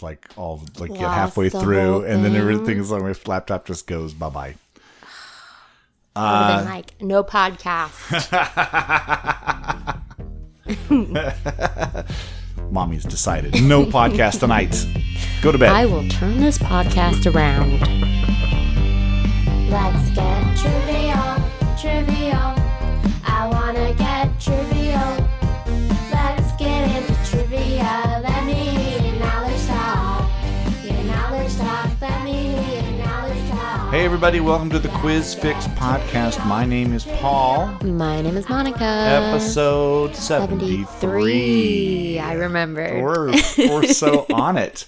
[0.00, 2.40] like all like get halfway through, and then thing.
[2.40, 4.54] everything's on my laptop just goes bye bye.
[6.14, 8.28] Would've uh, like, no podcast.
[12.70, 14.86] Mommy's decided no podcast tonight.
[15.40, 15.70] Go to bed.
[15.70, 17.80] I will turn this podcast around.
[19.70, 21.40] Let's get trivial,
[21.78, 22.51] trivial.
[34.22, 36.46] Everybody, welcome to the Quiz Fix podcast.
[36.46, 37.66] My name is Paul.
[37.82, 39.32] My name is Monika.
[39.32, 40.84] Episode seventy 73.
[41.00, 42.18] three.
[42.20, 43.02] I remember.
[43.02, 44.86] We're, we're so on it.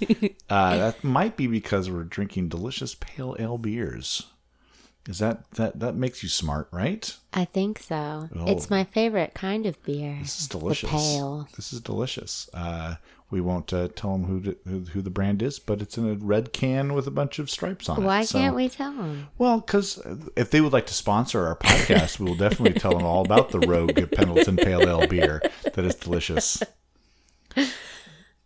[0.48, 4.22] Uh, that might be because we're drinking delicious pale ale beers.
[5.08, 7.12] Is that that that makes you smart, right?
[7.32, 8.28] I think so.
[8.36, 8.44] Oh.
[8.46, 10.16] It's my favorite kind of beer.
[10.20, 10.90] This is delicious.
[10.90, 11.48] pale.
[11.56, 12.48] This is delicious.
[12.54, 12.94] Uh,
[13.34, 16.14] we won't uh, tell them who, who who the brand is, but it's in a
[16.14, 18.06] red can with a bunch of stripes on it.
[18.06, 19.26] Why So- can't we tell them?
[19.38, 20.00] Well, because
[20.36, 23.50] if they would like to sponsor our podcast, we will definitely tell them all about
[23.50, 25.42] the Rogue Pendleton Pale Ale beer
[25.74, 26.62] that is delicious.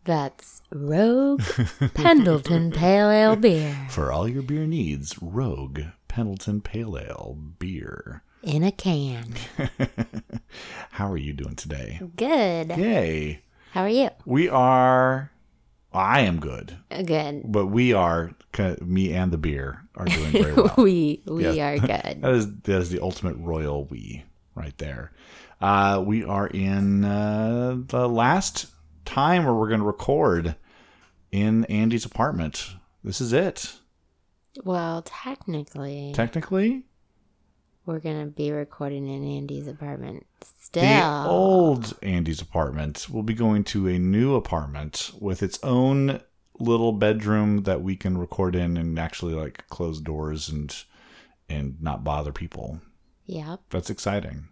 [0.05, 1.43] That's Rogue
[1.95, 8.23] Pendleton Pale Ale Beer For all your beer needs, Rogue Pendleton Pale Ale beer.
[8.43, 9.35] in a can.
[10.93, 12.01] How are you doing today?
[12.17, 12.71] Good.
[12.77, 13.43] Yay!
[13.79, 14.11] How are you?
[14.27, 15.31] We are.
[15.93, 17.43] I am good, Good.
[17.45, 18.33] but we are.
[18.81, 20.75] Me and the beer are doing very well.
[20.77, 21.89] we we are good.
[22.21, 24.25] That is that is the ultimate royal we
[24.57, 25.13] right there.
[25.61, 28.67] Uh, we are in uh, the last
[29.05, 30.57] time where we're going to record
[31.31, 32.71] in Andy's apartment.
[33.05, 33.75] This is it.
[34.65, 36.83] Well, technically, Technically,
[37.89, 40.27] we're gonna be recording in Andy's apartment.
[40.61, 46.21] Still, the old Andy's apartment will be going to a new apartment with its own
[46.61, 50.85] little bedroom that we can record in and actually like close doors and
[51.49, 52.81] and not bother people.
[53.25, 54.49] Yep, That's exciting.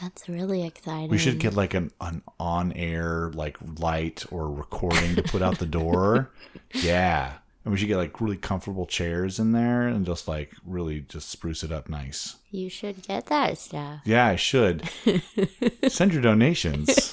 [0.00, 1.08] that's really exciting.
[1.08, 5.58] We should get like an, an on air like light or recording to put out
[5.58, 6.30] the door.
[6.74, 7.38] yeah.
[7.68, 11.28] And we should get like really comfortable chairs in there and just like really just
[11.28, 12.36] spruce it up nice.
[12.50, 14.00] You should get that stuff.
[14.06, 14.88] Yeah, I should.
[15.88, 17.12] Send your donations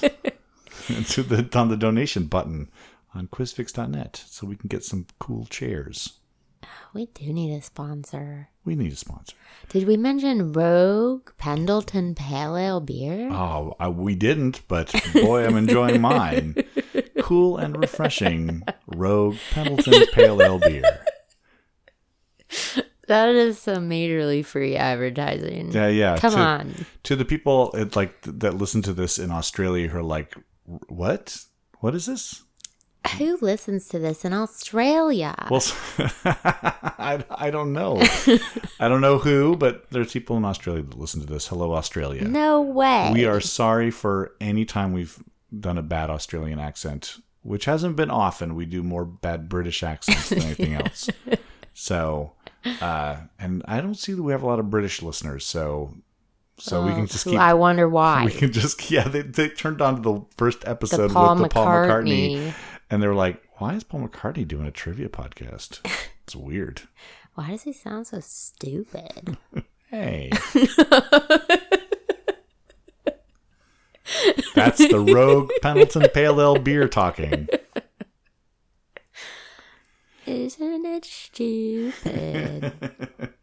[1.10, 2.70] to the on the donation button
[3.14, 6.20] on quizfix.net so we can get some cool chairs.
[6.94, 8.48] We do need a sponsor.
[8.64, 9.36] We need a sponsor.
[9.68, 13.28] Did we mention Rogue Pendleton Pale Ale beer?
[13.30, 16.56] Oh, I, we didn't, but boy, I'm enjoying mine.
[17.26, 21.00] Cool and refreshing Rogue Pendleton Pale Ale beer.
[23.08, 25.72] That is some majorly free advertising.
[25.72, 26.18] Yeah, yeah.
[26.18, 26.86] Come to, on.
[27.02, 30.36] To the people it, like that listen to this in Australia who are like,
[30.86, 31.44] "What?
[31.80, 32.44] What is this?"
[33.18, 35.34] Who listens to this in Australia?
[35.50, 35.64] Well,
[36.24, 37.98] I, I don't know.
[38.78, 41.48] I don't know who, but there's people in Australia that listen to this.
[41.48, 42.22] Hello, Australia.
[42.22, 43.10] no way.
[43.12, 45.20] We are sorry for any time we've
[45.58, 48.54] done a bad Australian accent, which hasn't been often.
[48.54, 51.08] We do more bad British accents than anything else.
[51.74, 52.32] So,
[52.80, 55.44] uh, and I don't see that we have a lot of British listeners.
[55.44, 55.94] So,
[56.58, 57.38] so we can just keep.
[57.38, 58.24] I wonder why.
[58.26, 59.06] we can just yeah.
[59.06, 62.36] They, they turned on to the first episode the with the Paul McCartney.
[62.36, 62.54] McCartney,
[62.90, 65.80] and they were like, "Why is Paul McCartney doing a trivia podcast?
[66.24, 66.82] It's weird."
[67.34, 69.36] Why does he sound so stupid?
[69.90, 70.30] Hey.
[74.54, 77.48] That's the Rogue Pendleton Pale Ale beer talking.
[80.26, 82.72] Isn't it stupid?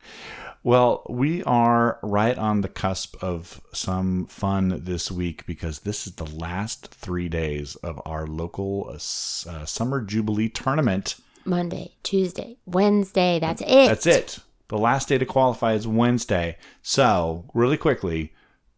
[0.66, 6.14] Well, we are right on the cusp of some fun this week because this is
[6.14, 11.18] the last three days of our local uh, uh, Summer Jubilee tournament.
[11.44, 13.40] Monday, Tuesday, Wednesday.
[13.40, 13.88] That's it.
[13.88, 14.40] That's it.
[14.70, 16.58] The last day to qualify is Wednesday.
[16.82, 18.32] So, really quickly,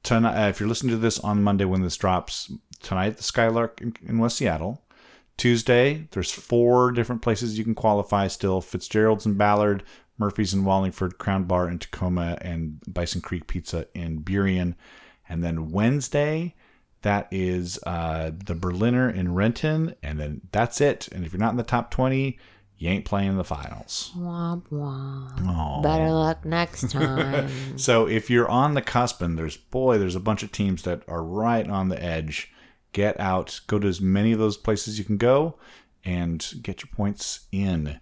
[0.05, 2.51] tonight, uh, if you're listening to this on Monday when this drops,
[2.81, 4.83] tonight the Skylark in, in West Seattle.
[5.35, 9.84] Tuesday, there's four different places you can qualify still Fitzgerald's in Ballard,
[10.17, 14.75] Murphy's in Wallingford, Crown Bar in Tacoma, and Bison Creek Pizza in Burien.
[15.28, 16.55] And then Wednesday,
[17.02, 19.96] that is uh, the Berliner in Renton.
[20.02, 21.09] And then that's it.
[21.11, 22.40] And if you're not in the top 20,
[22.77, 24.11] you ain't playing the finals.
[24.17, 25.47] Womp womp.
[25.47, 25.81] Aw.
[25.81, 27.77] Better luck next time.
[27.77, 31.03] So if you're on the cusp and there's boy, there's a bunch of teams that
[31.07, 32.51] are right on the edge.
[32.91, 35.57] Get out, go to as many of those places you can go,
[36.03, 37.99] and get your points in.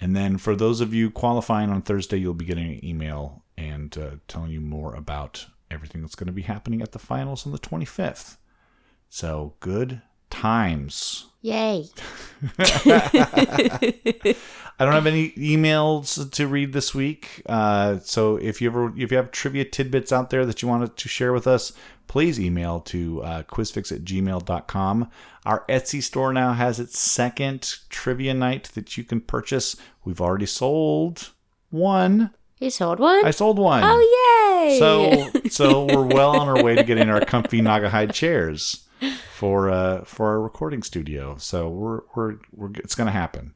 [0.00, 3.96] And then for those of you qualifying on Thursday, you'll be getting an email and
[3.96, 7.52] uh, telling you more about everything that's going to be happening at the finals on
[7.52, 8.36] the 25th.
[9.08, 10.02] So good
[10.32, 11.26] times.
[11.42, 11.86] Yay.
[12.58, 14.34] I
[14.84, 17.42] don't have any emails to read this week.
[17.46, 20.96] Uh, so if you ever if you have trivia tidbits out there that you wanted
[20.96, 21.72] to share with us,
[22.08, 25.10] please email to uh, quizfix at gmail.com.
[25.44, 29.76] Our Etsy store now has its second trivia night that you can purchase.
[30.04, 31.30] We've already sold
[31.70, 32.30] one.
[32.58, 33.24] You sold one?
[33.24, 33.82] I sold one.
[33.84, 34.78] oh, yay.
[34.78, 38.86] So so we're well on our way to getting our comfy Naugahyde chairs
[39.34, 41.36] for uh for our recording studio.
[41.38, 43.54] So we're we're, we're it's going to happen.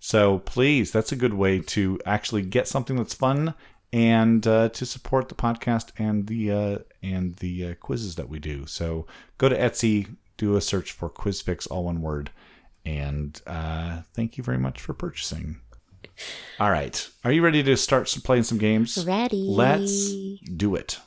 [0.00, 3.54] So please, that's a good way to actually get something that's fun
[3.94, 8.40] and uh, to support the podcast and the uh, and the uh, quizzes that we
[8.40, 8.66] do.
[8.66, 9.06] So
[9.38, 12.32] go to Etsy, do a search for QuizFix, all one word,
[12.84, 15.60] and uh, thank you very much for purchasing.
[16.58, 19.06] All right, are you ready to start playing some games?
[19.06, 19.46] Ready.
[19.48, 20.12] Let's
[20.56, 20.98] do it.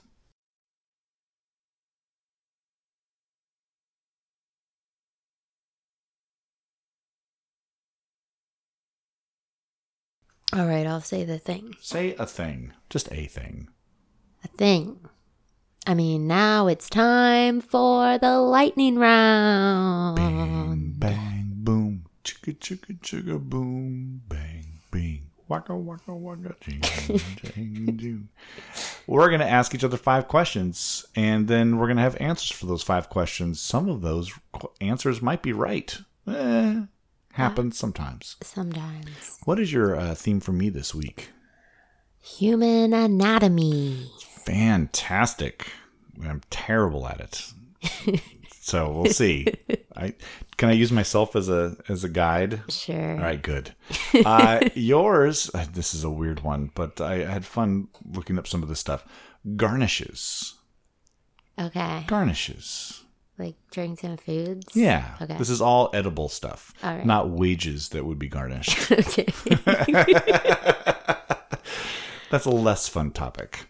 [10.54, 11.76] All right, I'll say the thing.
[11.82, 13.68] Say a thing, just a thing.
[14.44, 15.00] A thing.
[15.86, 20.16] I mean, now it's time for the lightning round.
[20.18, 28.30] Bang, bang, boom, chicka, chicka, chicka, boom, bang, bing, waka, waka, waka, ching, ching, ching.
[29.06, 32.52] We're going to ask each other five questions, and then we're going to have answers
[32.52, 33.60] for those five questions.
[33.60, 35.98] Some of those qu- answers might be right.
[36.28, 36.82] Eh,
[37.38, 38.36] happens sometimes.
[38.44, 39.39] Sometimes.
[39.45, 41.30] What is your uh, theme for me this week?
[42.22, 44.10] Human anatomy.
[44.45, 45.68] Fantastic.
[46.24, 48.22] I'm terrible at it.
[48.60, 49.48] so we'll see.
[49.95, 50.13] I
[50.57, 52.62] can I use myself as a as a guide?
[52.69, 53.12] Sure.
[53.12, 53.74] All right, good.
[54.25, 55.51] Uh, yours.
[55.54, 58.80] uh, This is a weird one, but I had fun looking up some of this
[58.80, 59.06] stuff.
[59.56, 60.56] Garnishes.
[61.60, 62.04] Okay.
[62.07, 63.04] Garnishes.
[63.39, 64.75] Like drinks and foods?
[64.75, 65.16] Yeah.
[65.22, 65.38] Okay.
[65.38, 67.06] This is all edible stuff, All right.
[67.06, 68.92] not wages that would be garnished.
[68.92, 69.28] okay.
[72.30, 73.68] That's a less fun topic.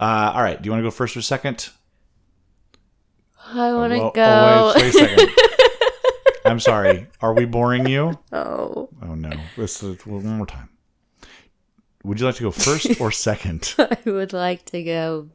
[0.00, 0.60] Uh, all right.
[0.60, 1.68] Do you want to go first or second?
[3.46, 4.22] I want to Well, go.
[4.24, 5.30] Oh, wait, wait a second.
[6.44, 7.06] I'm sorry.
[7.20, 8.18] Are we boring you?
[8.32, 8.88] Oh.
[9.02, 9.30] Oh no.
[9.56, 10.70] This is one more time.
[12.02, 13.74] Would you like to go first or second?
[13.78, 15.28] I would like to go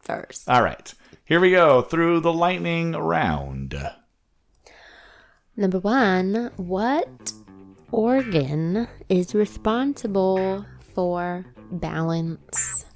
[0.00, 0.48] first.
[0.48, 0.94] All right.
[1.24, 3.74] Here we go through the lightning round.
[5.56, 7.32] Number one, what
[7.92, 12.86] organ is responsible for balance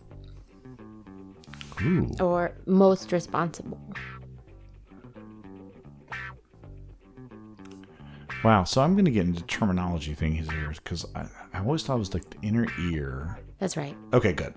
[1.82, 2.11] Ooh.
[2.20, 3.81] or most responsible?
[8.43, 8.64] Wow.
[8.64, 12.00] So I'm going to get into terminology things here because I, I always thought it
[12.00, 13.38] was like the inner ear.
[13.58, 13.97] That's right.
[14.12, 14.55] Okay, good.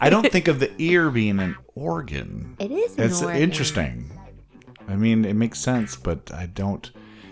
[0.00, 2.56] I don't think of the ear being an organ.
[2.60, 3.10] It is an organ.
[3.10, 3.42] It's organ.
[3.42, 4.18] interesting.
[4.88, 6.90] I mean, it makes sense, but I don't.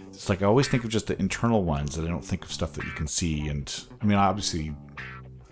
[0.08, 2.52] It's like I always think of just the internal ones, and I don't think of
[2.52, 3.48] stuff that you can see.
[3.48, 4.74] And I mean, obviously,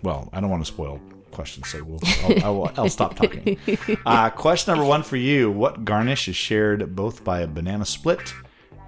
[0.03, 1.01] well, I don't want to spoil
[1.31, 3.57] questions, so we'll, I'll, I will, I'll stop talking.
[4.05, 8.33] Uh, question number one for you: What garnish is shared both by a banana split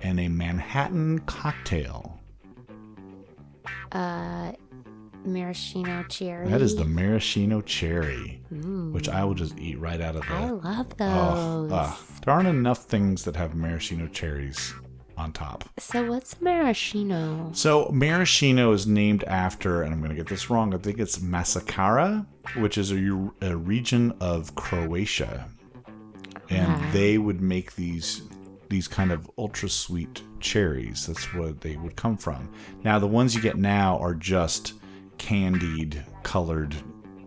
[0.02, 2.20] and a Manhattan cocktail?
[3.92, 4.52] Uh,
[5.26, 6.48] maraschino cherry.
[6.48, 10.34] That is the maraschino cherry, which I will just eat right out of the.
[10.34, 11.10] I love those.
[11.10, 12.00] Oh, ah.
[12.26, 14.74] there aren't enough things that have maraschino cherries
[15.18, 15.66] on top.
[15.80, 17.52] So what's maraschino?
[17.54, 20.74] So maraschino is named after, and I'm going to get this wrong.
[20.74, 22.26] I think it's Masakara,
[22.58, 25.48] which is a, a region of Croatia,
[26.50, 26.90] and Ah.
[26.94, 28.24] they would make these
[28.70, 31.06] these kind of ultra sweet cherries.
[31.06, 32.50] That's what they would come from.
[32.86, 34.76] Now the ones you get now are just
[35.22, 36.76] candied, colored,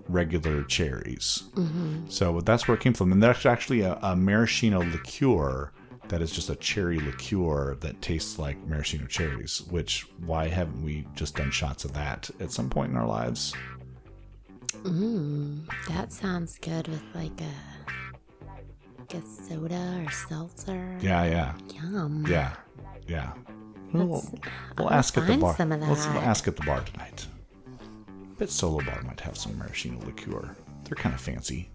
[0.08, 1.44] regular cherries.
[1.54, 2.08] Mm-hmm.
[2.08, 5.70] So that's where it came from, and there's actually a, a maraschino liqueur
[6.08, 9.62] that is just a cherry liqueur that tastes like maraschino cherries.
[9.70, 13.54] Which why haven't we just done shots of that at some point in our lives?
[14.82, 20.98] Mmm, that sounds good with like a, like a soda or seltzer.
[21.00, 22.26] Yeah, yeah, Yum.
[22.28, 22.54] yeah,
[23.06, 23.32] yeah.
[23.92, 24.30] We'll, Let's-
[24.76, 25.54] we'll ask at the bar.
[25.58, 27.26] Let's ask at the bar tonight.
[28.38, 30.56] Bet Solo Bar might have some maraschino liqueur.
[30.84, 31.70] They're kind of fancy.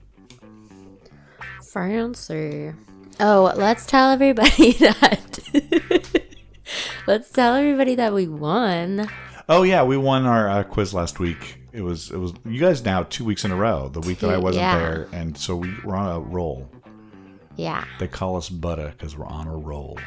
[1.64, 2.74] Fancy.
[3.20, 5.40] Oh, let's tell everybody that.
[7.08, 9.10] let's tell everybody that we won.
[9.48, 11.58] Oh yeah, we won our uh, quiz last week.
[11.72, 13.90] It was it was you guys now two weeks in a row.
[13.90, 14.78] The week that I wasn't Yeah.
[14.80, 16.70] there, and so we were on a roll.
[17.56, 17.84] Yeah.
[18.00, 20.00] They call us Butter because we're on a roll.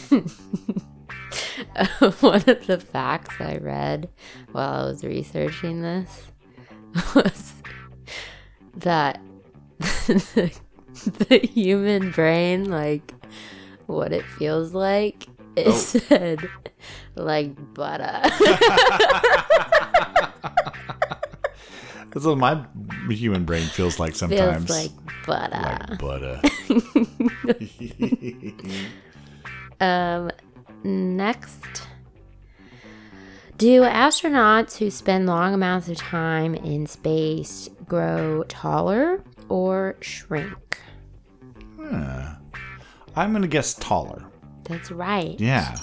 [2.20, 4.08] One of the facts I read
[4.52, 6.22] while I was researching this
[7.14, 7.52] was
[8.76, 9.20] that
[9.78, 13.12] the human brain like
[13.86, 15.26] what it feels like,
[15.56, 15.72] it Oh.
[15.72, 16.48] said
[17.16, 18.22] like butter.
[22.10, 22.64] That's what my
[23.10, 24.70] human brain feels like feels sometimes.
[24.70, 24.90] like
[25.26, 25.60] butter.
[25.60, 26.40] like butter.
[29.80, 30.30] Um,
[30.84, 31.88] next.
[33.56, 40.80] Do astronauts who spend long amounts of time in space grow taller or shrink?
[41.80, 42.34] Huh.
[43.16, 44.24] I'm gonna guess taller.
[44.64, 45.38] That's right.
[45.38, 45.76] Yeah,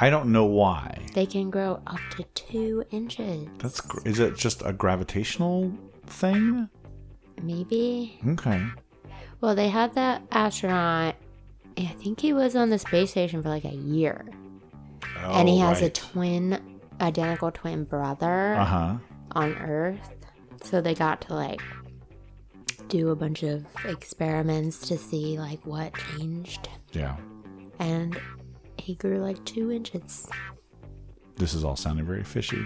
[0.00, 0.98] I don't know why.
[1.14, 3.48] They can grow up to two inches.
[3.58, 5.72] That's gr- is it just a gravitational
[6.06, 6.68] thing?
[7.42, 8.18] Maybe.
[8.28, 8.64] Okay.
[9.40, 11.16] Well, they had that astronaut.
[11.76, 14.24] I think he was on the space station for like a year.
[15.18, 18.94] And he Oh, has a twin, identical twin brother Uh huh.
[19.32, 20.14] on Earth.
[20.62, 21.60] So they got to like
[22.88, 26.68] do a bunch of experiments to see like what changed.
[26.92, 27.16] Yeah.
[27.78, 28.18] And
[28.78, 30.28] he grew like two inches.
[31.36, 32.64] This is all sounding very fishy.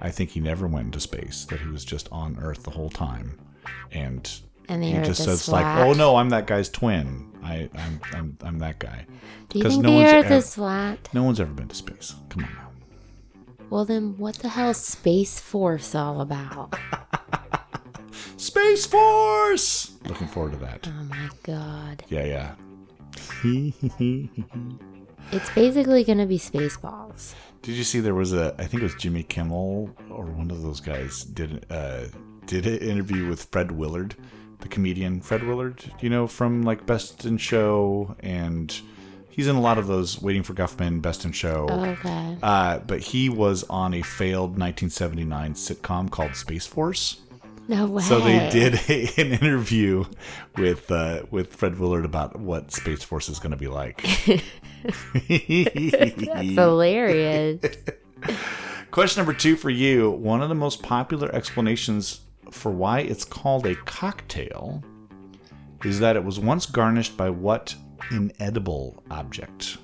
[0.00, 1.44] I think he never went into space.
[1.46, 3.38] That he was just on Earth the whole time,
[3.92, 4.28] and
[4.68, 5.78] And the he just says flat.
[5.78, 7.30] like, "Oh no, I'm that guy's twin.
[7.42, 9.06] I, I'm, I'm, I'm that guy."
[9.48, 11.08] Do you think no the one's Earth ever- is flat?
[11.14, 12.14] No one's ever been to space.
[12.28, 12.68] Come on now.
[13.70, 16.74] Well, then what the hell is Space Force all about?
[18.38, 19.92] Space Force.
[20.06, 20.86] Looking forward to that.
[20.88, 22.04] oh my god.
[22.08, 22.54] Yeah, yeah.
[25.30, 27.34] It's basically going to be Spaceballs.
[27.60, 28.54] Did you see there was a?
[28.58, 32.04] I think it was Jimmy Kimmel or one of those guys did uh
[32.46, 34.16] did an interview with Fred Willard,
[34.60, 35.92] the comedian Fred Willard.
[36.00, 38.80] You know from like Best in Show and
[39.30, 41.68] he's in a lot of those Waiting for Guffman, Best in Show.
[41.70, 42.36] Okay.
[42.42, 47.20] Uh, but he was on a failed 1979 sitcom called Space Force.
[47.68, 48.02] No way.
[48.02, 50.06] So they did a, an interview
[50.56, 54.02] with uh, with Fred Willard about what Space Force is going to be like.
[55.28, 57.60] That's hilarious.
[58.90, 60.10] Question number two for you.
[60.10, 64.82] One of the most popular explanations for why it's called a cocktail
[65.84, 67.74] is that it was once garnished by what
[68.10, 69.78] inedible object?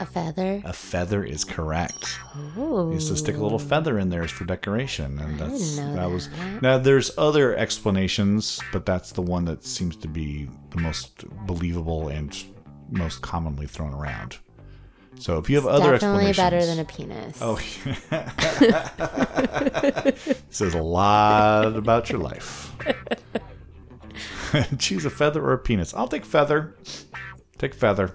[0.00, 0.62] A feather.
[0.64, 2.18] A feather is correct.
[2.56, 2.88] Oh.
[2.88, 6.10] You used to stick a little feather in there for decoration, and that's know that
[6.10, 6.28] was.
[6.62, 12.08] Now there's other explanations, but that's the one that seems to be the most believable
[12.08, 12.36] and
[12.90, 14.38] most commonly thrown around.
[15.18, 17.38] So if you have other Definitely better than a penis.
[17.40, 17.56] Oh,
[20.50, 22.72] says a lot about your life.
[24.78, 25.92] Choose a feather or a penis.
[25.92, 26.76] I'll take feather.
[27.58, 28.14] Take feather.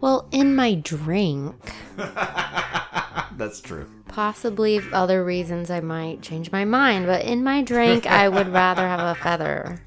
[0.00, 1.54] Well, in my drink,
[1.96, 3.88] That's true.
[4.08, 8.86] possibly other reasons I might change my mind, but in my drink, I would rather
[8.86, 9.82] have a feather.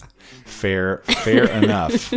[0.45, 2.13] Fair, fair enough.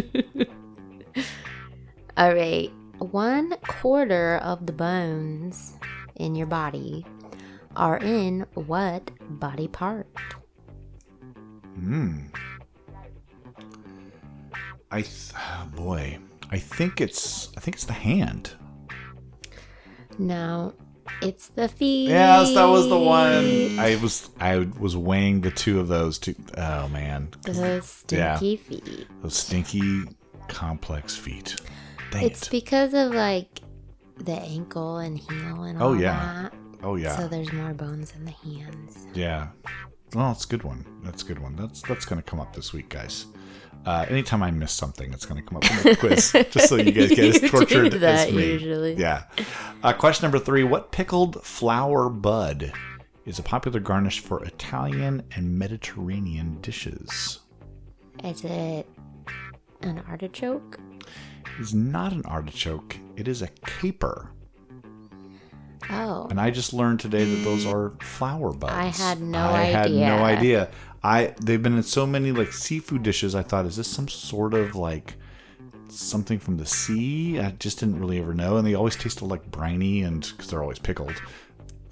[2.17, 2.71] All right.
[3.03, 5.75] One quarter of the bones
[6.17, 7.05] in your body
[7.77, 10.07] are in what body part?
[11.75, 12.27] Hmm.
[14.91, 16.19] I, th- oh boy,
[16.51, 18.53] I think it's, I think it's the hand.
[20.19, 20.75] No,
[21.23, 22.11] it's the feet.
[22.11, 23.79] Yes, that was the one.
[23.79, 26.35] I was, I was weighing the two of those two.
[26.59, 27.81] Oh man, Those Yeah.
[28.37, 29.07] stinky feet.
[29.23, 30.03] those stinky,
[30.49, 31.57] complex feet.
[32.13, 32.51] Dang It's it.
[32.51, 33.61] because of like
[34.19, 36.43] the ankle and heel and all Oh, yeah.
[36.51, 36.55] that.
[36.83, 37.17] oh yeah.
[37.17, 39.07] So there's more bones in the hands.
[39.15, 39.49] Yeah.
[40.15, 40.85] Well, it's a good one.
[41.03, 41.57] That's a good one.
[41.57, 43.27] That's that's gonna come up this week, guys.
[43.85, 46.93] Uh, anytime I miss something, it's gonna come up in the quiz, just so you
[46.93, 48.53] guys get as tortured as me.
[48.53, 48.95] usually.
[48.95, 49.25] Yeah.
[49.83, 52.73] Uh, question number three: What pickled flower bud
[53.25, 57.41] is a popular garnish for Italian and Mediterranean dishes?
[58.23, 58.87] Is it
[59.81, 60.79] an artichoke?
[61.59, 62.97] It's not an artichoke.
[63.17, 64.31] It is a caper.
[65.91, 66.27] Oh.
[66.31, 68.73] And I just learned today that those are flower buds.
[69.01, 70.63] I had no I had no idea.
[70.63, 70.69] idea.
[71.03, 73.35] I they've been in so many like seafood dishes.
[73.35, 75.15] I thought, is this some sort of like
[75.89, 77.41] something from the sea?
[77.41, 78.57] I just didn't really ever know.
[78.57, 81.15] And they always tasted like briny, and because they're always pickled.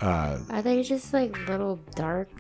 [0.01, 2.31] Uh, Are they just like little dark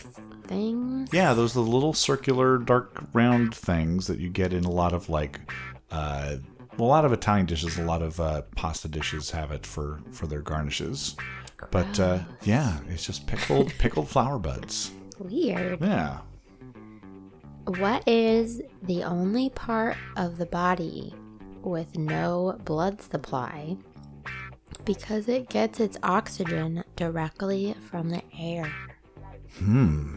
[0.46, 1.10] things?
[1.12, 4.92] yeah, those are the little circular, dark, round things that you get in a lot
[4.92, 5.40] of like.
[5.90, 6.36] Uh,
[6.80, 10.26] a lot of Italian dishes, a lot of uh, pasta dishes have it for for
[10.26, 11.16] their garnishes.
[11.70, 14.92] But uh, yeah, it's just pickled pickled flower buds.
[15.18, 15.80] Weird.
[15.80, 16.20] Yeah.
[17.66, 21.14] What is the only part of the body
[21.62, 23.76] with no blood supply
[24.86, 28.72] because it gets its oxygen directly from the air?
[29.58, 30.16] Hmm.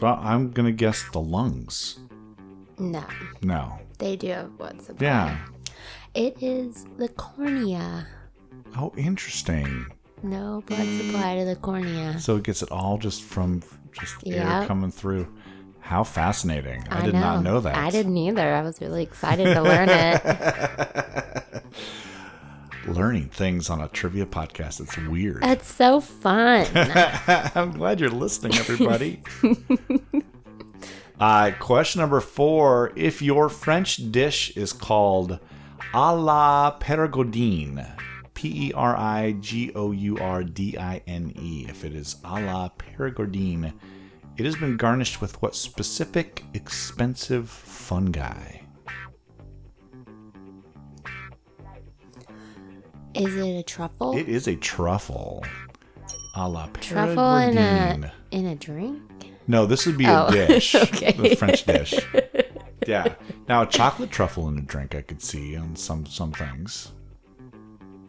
[0.00, 1.98] Well, I'm gonna guess the lungs.
[2.78, 3.04] No,
[3.42, 5.06] No, They do have blood supply.
[5.06, 5.38] Yeah.
[6.12, 8.08] It is the cornea.
[8.76, 9.86] Oh, interesting.
[10.24, 12.18] No blood supply to the cornea.
[12.18, 15.32] So it gets it all just from just air coming through.
[15.78, 16.84] How fascinating.
[16.90, 17.20] I, did know.
[17.20, 17.76] not know that.
[17.76, 18.52] I didn't either.
[18.52, 21.62] I was really excited to learn it.
[22.88, 24.80] Learning things on a trivia podcast.
[24.80, 25.44] It's weird.
[25.44, 26.66] It's so fun.
[27.54, 29.22] I'm glad you're listening, everybody.
[31.22, 32.92] uh, question number four.
[32.96, 35.38] If your French dish is called
[35.94, 37.86] a la Perigourdine,
[38.34, 42.16] P E R I G O U R D I N E, if it is
[42.24, 43.72] a la Perigourdine,
[44.36, 48.58] it has been garnished with what specific expensive fungi?
[53.14, 54.16] is it a truffle?
[54.16, 55.44] It is a truffle.
[56.34, 56.82] A la Perigourdine.
[56.82, 59.02] truffle in a in a drink?
[59.48, 60.74] No, this would be Oh, a dish.
[60.74, 61.12] okay.
[61.12, 61.94] The French dish.
[62.84, 63.14] Yeah.
[63.48, 66.90] Now a chocolate truffle in a drink I could see on some some things.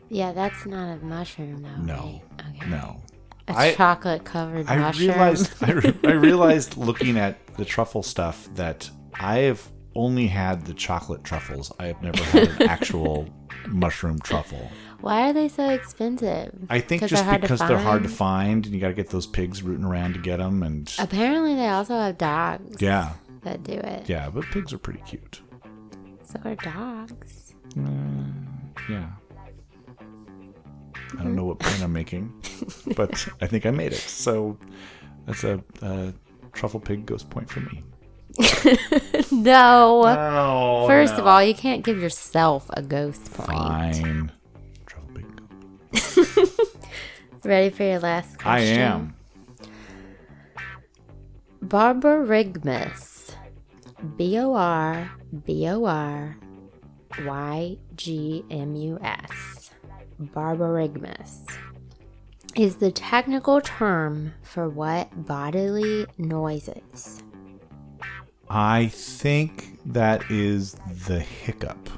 [0.09, 1.83] Yeah, that's not a mushroom though.
[1.83, 2.21] No.
[2.39, 2.45] right?
[2.57, 2.69] Okay.
[2.71, 3.01] No.
[3.49, 5.09] A I- chocolate covered I mushroom.
[5.09, 9.61] realized I, re- I realized looking at the truffle stuff that I have
[9.95, 11.71] only had the chocolate truffles.
[11.79, 13.27] I have never had an actual
[13.67, 14.69] mushroom truffle.
[15.01, 16.53] Why are they so expensive?
[16.69, 18.65] I think just they're because they're hard to find?
[18.65, 21.67] and you got to get those pigs rooting around to get them and Apparently, they
[21.67, 23.13] also have dogs yeah.
[23.41, 24.07] that do it.
[24.07, 25.41] Yeah, but pigs are pretty cute.
[26.23, 27.53] So are dogs.
[27.75, 28.45] Mm,
[28.89, 29.09] yeah.
[31.19, 32.33] I don't know what point I'm making,
[32.95, 33.99] but I think I made it.
[33.99, 34.57] So
[35.25, 36.13] that's a, a
[36.53, 37.83] truffle pig ghost point for me.
[39.31, 40.03] No.
[40.05, 43.95] Oh, First of all, you can't give yourself a ghost point.
[43.95, 44.31] fine.
[45.93, 46.29] Pig.
[47.43, 48.79] Ready for your last question?
[48.79, 49.15] I am.
[51.65, 53.35] Borborygmus.
[54.17, 55.11] B O R
[55.45, 56.37] B O R
[57.25, 59.71] Y G M U S.
[60.21, 61.45] Borborygmus
[62.55, 67.23] is the technical term for what bodily noises?
[68.49, 70.75] I think that is
[71.07, 71.89] the hiccup.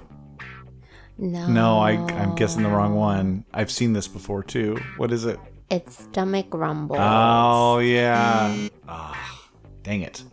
[1.18, 1.48] No.
[1.48, 3.46] No, I, I'm guessing the wrong one.
[3.54, 4.78] I've seen this before too.
[4.98, 5.40] What is it?
[5.70, 6.98] It's stomach rumble.
[7.00, 8.68] Oh yeah.
[8.88, 9.42] Ah,
[9.84, 10.24] dang it.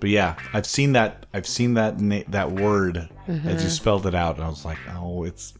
[0.00, 1.26] But yeah, I've seen that.
[1.34, 4.78] I've seen that na- that word as you spelled it out, and I was like,
[4.96, 5.54] oh, it's.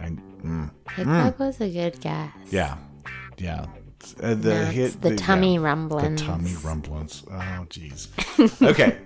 [0.00, 0.10] I,
[0.44, 0.70] mm.
[0.90, 2.30] Hiccup was a good guess.
[2.50, 2.76] Yeah,
[3.38, 3.66] yeah.
[4.22, 6.20] Uh, the No, hit, the tummy yeah, rumblings.
[6.20, 7.24] The tummy rumblings.
[7.30, 8.08] Oh, jeez.
[8.70, 8.98] okay.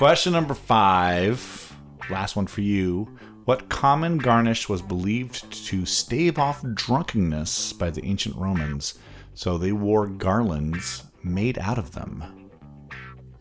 [0.00, 1.76] Question number five.
[2.08, 3.06] Last one for you.
[3.44, 8.98] What common garnish was believed to stave off drunkenness by the ancient Romans?
[9.34, 12.48] So they wore garlands made out of them.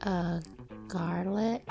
[0.01, 0.41] Uh,
[0.89, 1.65] garlic.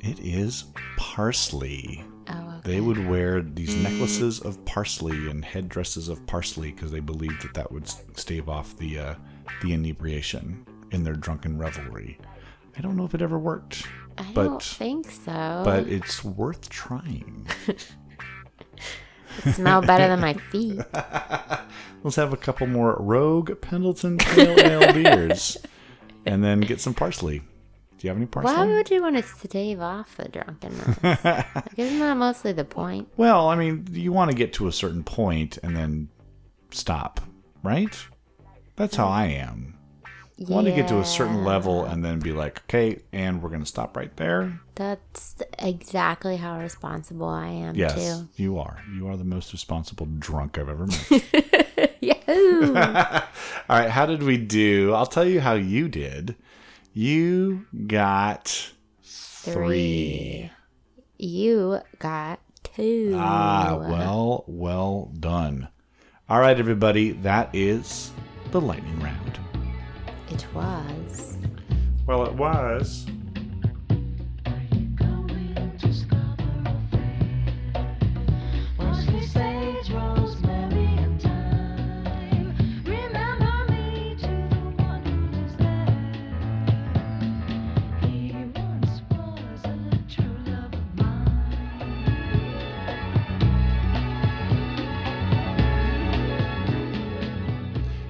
[0.00, 0.64] It is
[0.98, 2.04] parsley.
[2.28, 7.40] Oh, They would wear these necklaces of parsley and headdresses of parsley because they believed
[7.44, 9.14] that that would stave off the uh,
[9.62, 12.18] the inebriation in their drunken revelry.
[12.78, 13.86] I don't know if it ever worked,
[14.16, 15.62] I don't think so.
[15.64, 17.46] but it's worth trying.
[19.44, 20.80] It smell better than my feet.
[22.02, 25.56] Let's have a couple more Rogue Pendleton Pale Ale beers,
[26.26, 27.38] and then get some parsley.
[27.38, 28.52] Do you have any parsley?
[28.52, 31.02] Why would you want to stave off the drunkenness?
[31.24, 33.08] like, isn't that mostly the point?
[33.16, 36.08] Well, I mean, you want to get to a certain point and then
[36.70, 37.20] stop,
[37.62, 37.96] right?
[38.74, 39.77] That's how I am.
[40.40, 43.48] I want to get to a certain level and then be like, okay, and we're
[43.48, 44.60] going to stop right there.
[44.76, 48.28] That's exactly how responsible I am Yes, too.
[48.36, 48.80] you are.
[48.94, 51.96] You are the most responsible drunk I've ever met.
[52.00, 52.74] Yahoo!
[52.76, 53.22] All
[53.68, 54.94] right, how did we do?
[54.94, 56.36] I'll tell you how you did.
[56.94, 58.70] You got
[59.02, 60.50] three.
[61.18, 63.14] you got two.
[63.16, 65.66] Ah, well, well done.
[66.28, 68.12] All right, everybody, that is
[68.52, 69.38] the lightning round.
[70.30, 71.38] It was.
[72.06, 73.06] Well, it was.
[78.76, 79.22] Parsley,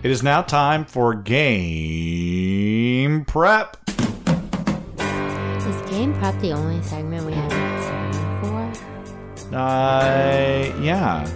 [0.09, 2.07] It is now time for game
[3.27, 3.77] prep.
[4.97, 8.09] Is game prep the only segment we haven't seen
[8.41, 8.73] before?
[9.55, 11.31] Uh, yeah.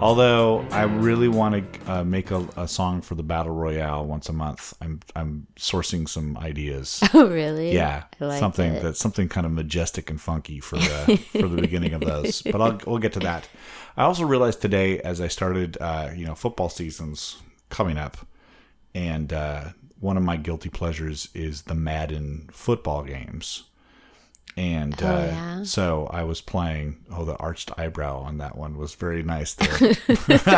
[0.00, 4.28] Although I really want to uh, make a, a song for the battle royale once
[4.28, 4.74] a month.
[4.82, 7.02] I'm I'm sourcing some ideas.
[7.14, 7.72] Oh, really?
[7.72, 8.82] Yeah, like something it.
[8.82, 12.42] that's something kind of majestic and funky for the for the beginning of those.
[12.42, 13.48] But I'll we'll get to that.
[13.96, 18.16] I also realized today as I started, uh, you know, football seasons coming up,
[18.94, 19.64] and uh,
[20.00, 23.64] one of my guilty pleasures is the Madden football games.
[24.56, 25.62] And uh, Oh, yeah?
[25.62, 27.04] so I was playing.
[27.12, 29.68] Oh, the arched eyebrow on that one was very nice there.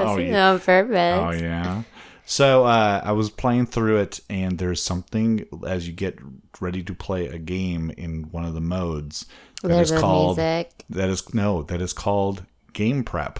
[0.00, 0.50] oh, yeah.
[0.50, 1.20] on purpose.
[1.20, 1.82] Oh yeah.
[2.24, 6.18] So uh, I was playing through it, and there's something as you get
[6.60, 9.24] ready to play a game in one of the modes
[9.62, 10.84] that is called music.
[10.90, 13.38] that is no that is called game prep.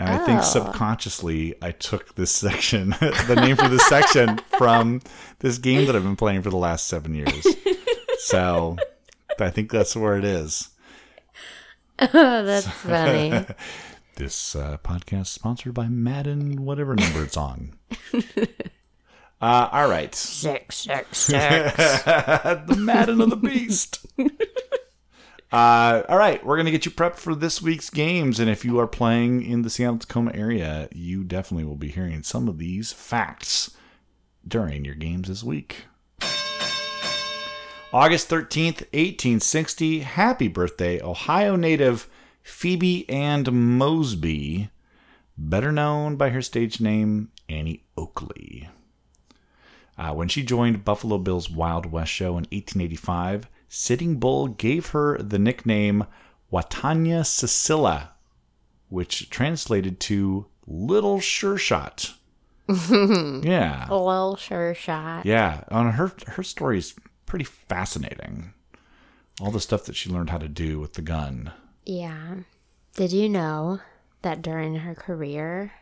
[0.00, 0.42] And I think Oh.
[0.42, 5.02] subconsciously I took this section, the name for this section, from
[5.40, 7.46] this game that I've been playing for the last seven years.
[8.22, 8.76] So
[9.38, 10.68] I think that's where it is.
[11.98, 13.46] Oh, that's funny.
[14.16, 17.72] This uh, podcast sponsored by Madden, whatever number it's on.
[19.40, 20.14] Uh, all right.
[20.14, 21.76] six, six, six.
[22.04, 24.04] the Madden of the Beast.
[25.52, 28.78] Uh, all right, we're gonna get you prepped for this week's games, and if you
[28.78, 32.92] are playing in the Seattle Tacoma area, you definitely will be hearing some of these
[32.92, 33.72] facts
[34.46, 35.86] during your games this week.
[37.92, 40.00] August 13th, 1860.
[40.00, 42.08] Happy birthday, Ohio native
[42.44, 44.70] Phoebe Ann Mosby,
[45.36, 48.68] better known by her stage name Annie Oakley.
[49.98, 55.16] Uh, when she joined Buffalo Bill's Wild West show in 1885, Sitting Bull gave her
[55.18, 56.04] the nickname
[56.52, 58.08] Watanya Cicilla,
[58.88, 62.14] which translated to Little Sure Shot.
[62.68, 63.86] yeah.
[63.88, 65.24] A little sure shot.
[65.24, 66.94] Yeah, on her her story is
[67.26, 68.54] pretty fascinating.
[69.40, 71.52] All the stuff that she learned how to do with the gun.
[71.86, 72.38] Yeah.
[72.94, 73.80] Did you know
[74.22, 75.72] that during her career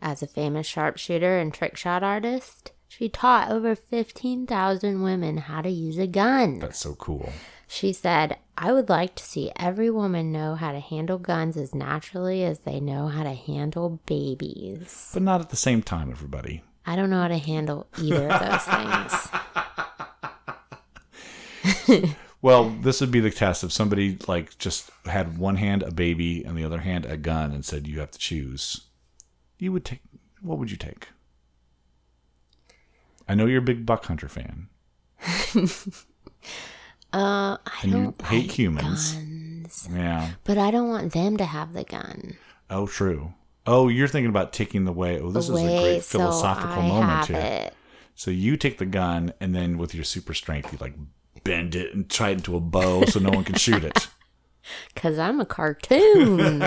[0.00, 5.70] as a famous sharpshooter and trick shot artist, she taught over 15,000 women how to
[5.70, 6.58] use a gun?
[6.58, 7.32] That's so cool.
[7.66, 11.74] She said, I would like to see every woman know how to handle guns as
[11.74, 15.10] naturally as they know how to handle babies.
[15.14, 16.62] But not at the same time, everybody.
[16.84, 18.64] I don't know how to handle either of those
[21.88, 22.08] things.
[22.42, 26.42] Well, this would be the test if somebody like just had one hand a baby
[26.42, 28.88] and the other hand a gun and said you have to choose.
[29.60, 30.00] You would take
[30.40, 31.06] what would you take?
[33.28, 34.68] I know you're a big buck hunter fan.
[37.14, 39.12] Uh, I And you don't hate like humans.
[39.12, 39.88] guns.
[39.92, 40.30] Yeah.
[40.44, 42.38] But I don't want them to have the gun.
[42.70, 43.34] Oh, true.
[43.66, 45.20] Oh, you're thinking about taking the way.
[45.20, 47.36] Oh, this is a Away, great so philosophical I moment here.
[47.36, 47.74] it.
[48.14, 50.94] So you take the gun, and then with your super strength, you like
[51.44, 54.08] bend it and tie it into a bow so no one can shoot it.
[54.96, 56.60] Cause I'm a cartoon.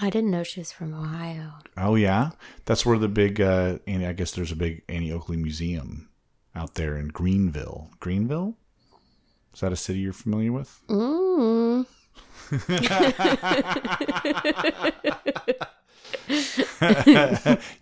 [0.00, 1.52] I didn't know she was from Ohio.
[1.76, 2.30] Oh yeah,
[2.66, 3.40] that's where the big.
[3.40, 6.08] Uh, Annie, I guess there's a big Annie Oakley Museum
[6.54, 7.90] out there in Greenville.
[8.00, 8.54] Greenville,
[9.54, 10.80] is that a city you're familiar with?
[10.88, 11.86] Mm.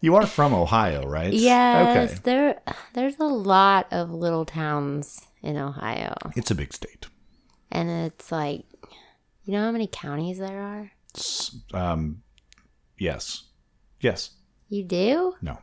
[0.00, 1.32] You are from Ohio, right?
[1.32, 2.20] Yes, Okay.
[2.24, 2.60] there.
[2.94, 7.06] There's a lot of little towns in Ohio, It's a big state.
[7.70, 8.64] and it's like,
[9.44, 10.90] you know how many counties there are?
[11.74, 12.22] Um,
[12.98, 13.44] yes,
[14.00, 14.30] yes,
[14.68, 15.34] You do?
[15.42, 15.58] no.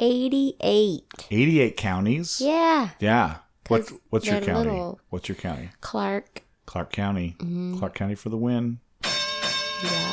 [0.00, 1.04] Eighty-eight.
[1.30, 2.40] 88 counties.
[2.40, 3.38] Yeah, Yeah.
[3.68, 4.70] What, what's your county?
[4.70, 5.00] little.
[5.10, 5.70] What's your county?
[5.80, 6.44] Clark.
[6.66, 7.34] Clark County.
[7.38, 7.78] Mm-hmm.
[7.78, 8.78] Clark County for the win.
[9.02, 10.12] Yeah.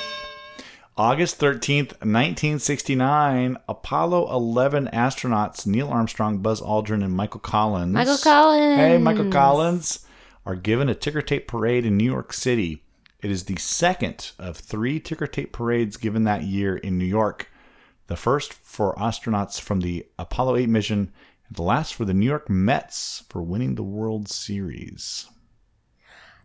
[0.98, 7.94] August 13th, 1969, Apollo 11 astronauts Neil Armstrong, Buzz Aldrin, and Michael Collins.
[7.94, 8.78] Michael Collins.
[8.80, 10.06] Hey, Michael Collins
[10.46, 12.84] are given a ticker tape parade in New York City.
[13.26, 17.50] It is the second of three ticker tape parades given that year in New York.
[18.06, 21.12] The first for astronauts from the Apollo 8 mission,
[21.48, 25.26] and the last for the New York Mets for winning the World Series.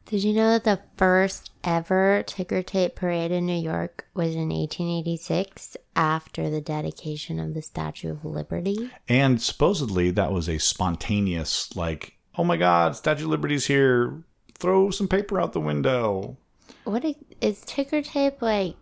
[0.07, 4.49] Did you know that the first ever ticker tape parade in New York was in
[4.49, 8.91] 1886 after the dedication of the Statue of Liberty?
[9.07, 14.25] And supposedly that was a spontaneous, like, oh my God, Statue of Liberty's here.
[14.55, 16.39] Throw some paper out the window.
[16.85, 18.77] What i- is ticker tape like?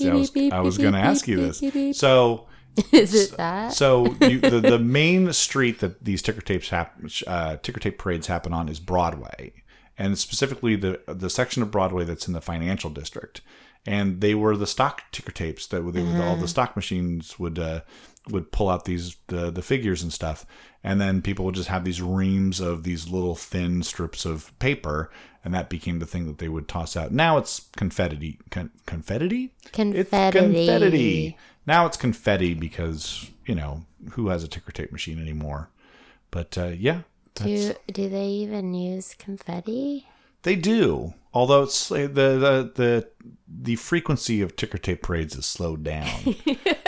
[0.00, 1.60] I was, Beep, beep, I was going to ask you this.
[1.98, 2.46] So,
[2.92, 3.72] Is it that?
[3.72, 8.28] so you, the, the main street that these ticker tapes happen, uh, ticker tape parades
[8.28, 9.52] happen on is Broadway,
[9.96, 13.40] and specifically the the section of Broadway that's in the financial district.
[13.86, 17.80] And they were the stock ticker tapes that they all the stock machines would uh,
[18.28, 20.44] would pull out these the the figures and stuff,
[20.84, 25.10] and then people would just have these reams of these little thin strips of paper,
[25.48, 27.10] and that became the thing that they would toss out.
[27.10, 28.38] Now it's confetti.
[28.50, 29.54] Con- confetti?
[29.64, 30.38] It's Confetti.
[30.38, 31.36] confetti.
[31.66, 35.70] Now it's confetti because you know who has a ticker tape machine anymore.
[36.30, 37.00] But uh, yeah,
[37.34, 40.06] Do do they even use confetti?
[40.42, 41.14] they do.
[41.32, 43.08] Although it's the the the
[43.48, 46.34] the frequency of ticker tape parades has slowed down.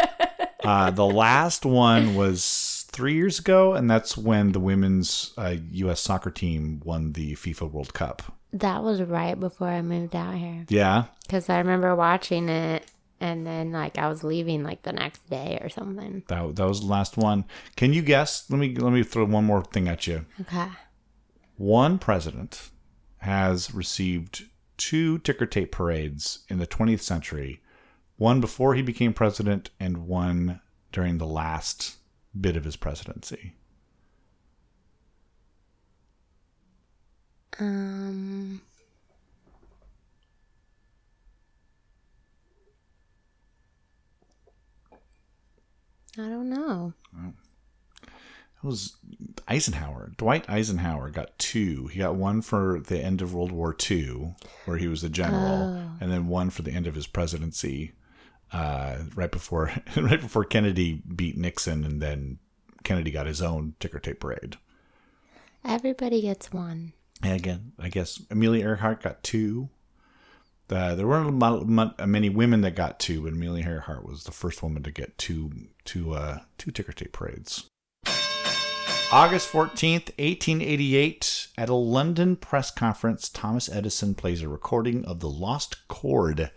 [0.64, 6.01] uh, the last one was three years ago, and that's when the women's uh, U.S.
[6.01, 8.37] soccer team won the FIFA World Cup.
[8.52, 10.66] That was right before I moved out here.
[10.68, 12.84] Yeah, Because I remember watching it
[13.20, 16.22] and then like I was leaving like the next day or something.
[16.28, 17.44] that that was the last one.
[17.76, 18.50] Can you guess?
[18.50, 20.24] Let me let me throw one more thing at you.
[20.40, 20.68] Okay.
[21.56, 22.70] one president
[23.18, 24.46] has received
[24.78, 27.60] two ticker tape parades in the 20th century
[28.16, 30.60] one before he became president and one
[30.90, 31.96] during the last
[32.38, 33.54] bit of his presidency
[37.61, 38.62] Um
[46.18, 46.92] I don't know.
[48.03, 48.96] it was
[49.46, 50.12] eisenhower.
[50.16, 51.87] Dwight eisenhower got two.
[51.87, 55.94] He got one for the end of world war ii where he was the general
[56.01, 57.92] and then one for the end of his presidency
[58.53, 62.38] uh, right before right before kennedy beat nixon and then
[62.83, 64.57] kennedy got his own ticker tape parade.
[65.64, 66.94] Everybody gets one.
[67.22, 69.68] And again, I guess Amelia Earhart got two.
[70.70, 74.83] Uh, there weren't many women that got two, but Amelia Earhart was the first woman
[74.85, 75.50] to get two
[75.85, 77.66] two uh, two ticker tape parades.
[79.12, 85.18] August fourteenth, eighteen eighty-eight, at a London press conference, Thomas Edison plays a recording of
[85.18, 86.52] "The Lost Chord,"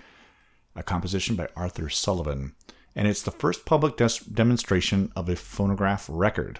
[0.76, 2.54] a composition by Arthur Sullivan,
[2.96, 6.60] and it's the first public des- demonstration of a phonograph record.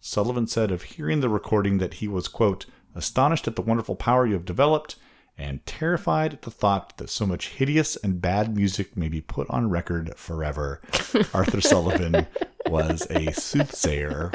[0.00, 2.64] Sullivan said of hearing the recording that he was, quote,
[2.96, 4.96] astonished at the wonderful power you have developed
[5.38, 9.48] and terrified at the thought that so much hideous and bad music may be put
[9.50, 10.80] on record forever.
[11.34, 12.26] Arthur Sullivan
[12.66, 14.32] was a soothsayer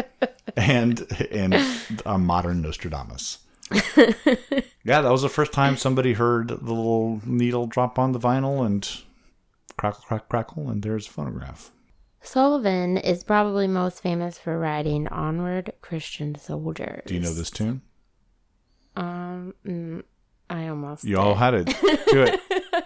[0.56, 1.56] and, and
[2.06, 3.40] a modern Nostradamus.
[4.84, 8.66] yeah, that was the first time somebody heard the little needle drop on the vinyl
[8.66, 9.02] and
[9.78, 11.72] crackle, crackle, crackle, and there's a phonograph.
[12.22, 17.04] Sullivan is probably most famous for writing Onward Christian Soldiers.
[17.08, 17.82] Do you know this tune?
[18.96, 20.04] Um, mm,
[20.50, 21.04] I almost.
[21.04, 21.66] You all had it.
[21.68, 21.76] Do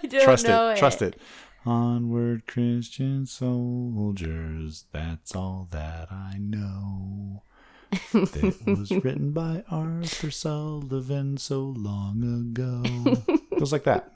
[0.04, 0.24] it.
[0.24, 0.78] Trust know it.
[0.78, 1.20] Trust it.
[1.66, 4.86] Onward, Christian soldiers.
[4.92, 7.42] That's all that I know.
[8.14, 12.84] that was written by Arthur Sullivan so long ago.
[13.58, 14.12] Goes like that.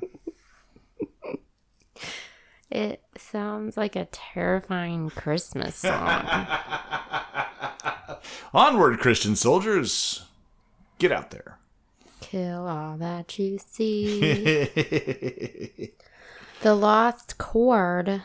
[2.71, 6.47] It sounds like a terrifying Christmas song.
[8.53, 10.25] Onward, Christian soldiers.
[10.99, 11.58] Get out there.
[12.19, 14.19] Kill all that you see.
[16.61, 18.21] the Lost Chord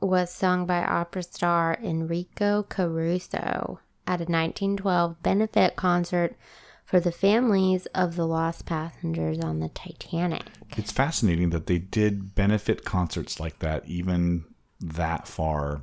[0.00, 6.36] was sung by opera star Enrico Caruso at a 1912 benefit concert
[6.84, 10.44] for the families of the lost passengers on the Titanic.
[10.76, 14.44] it's fascinating that they did benefit concerts like that even
[14.80, 15.82] that far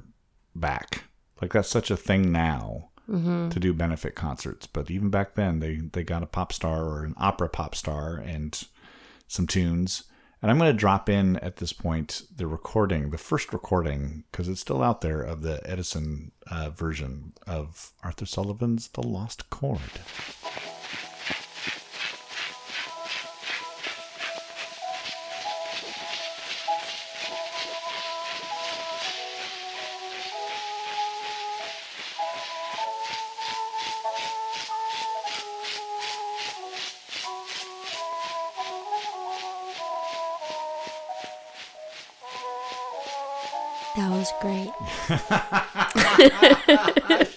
[0.56, 1.04] back.
[1.42, 5.76] Like that's such a thing now to do benefit concerts, but even back then they
[5.92, 8.64] they got a pop star or an opera pop star and
[9.28, 10.04] some tunes.
[10.42, 14.50] And I'm going to drop in at this point the recording, the first recording, because
[14.50, 19.80] it's still out there of the Edison uh, version of Arthur Sullivan's "The Lost Chord."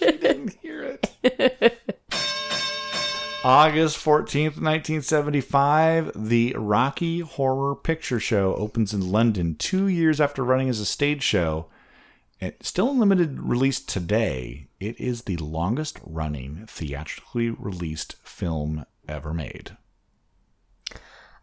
[0.00, 1.82] Didn't hear it.
[3.44, 10.68] August 14th, 1975, the Rocky Horror Picture Show opens in London two years after running
[10.68, 11.66] as a stage show.
[12.40, 14.66] It's still in limited release today.
[14.80, 19.76] It is the longest running theatrically released film ever made.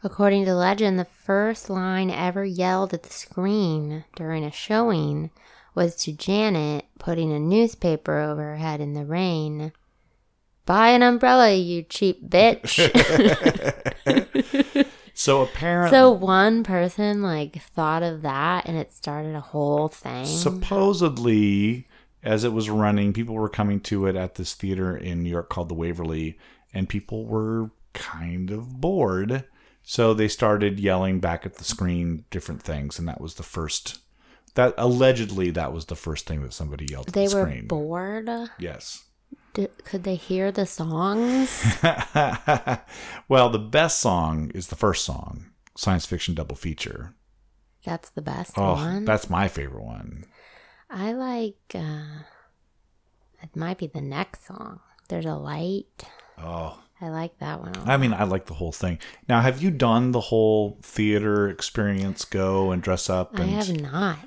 [0.04, 5.32] According to legend, the first line ever yelled at the screen during a showing
[5.76, 9.72] was to Janet putting a newspaper over her head in the rain.
[10.66, 12.80] Buy an umbrella, you cheap bitch.
[15.16, 20.26] So apparently, so one person like thought of that and it started a whole thing.
[20.26, 21.88] supposedly
[22.24, 25.50] as it was running people were coming to it at this theater in new york
[25.50, 26.36] called the waverly
[26.74, 29.46] and people were kind of bored
[29.84, 34.00] So they started yelling back at the screen different things, and that was the first.
[34.56, 37.68] That allegedly that was the first thing that somebody yelled at They the were screen.
[37.68, 38.30] bored.
[38.60, 39.04] yes.
[39.56, 41.78] D- could they hear the songs?
[43.28, 47.14] well, the best song is the first song, science fiction double feature.
[47.86, 49.06] That's the best Oh, one.
[49.06, 50.26] that's my favorite one.
[50.90, 51.58] I like.
[51.76, 52.24] uh
[53.42, 54.80] It might be the next song.
[55.10, 56.04] There's a light.
[56.38, 57.74] Oh, I like that one.
[57.86, 58.98] I mean, I like the whole thing.
[59.28, 62.26] Now, have you done the whole theater experience?
[62.26, 63.38] Go and dress up.
[63.40, 64.18] I And have not.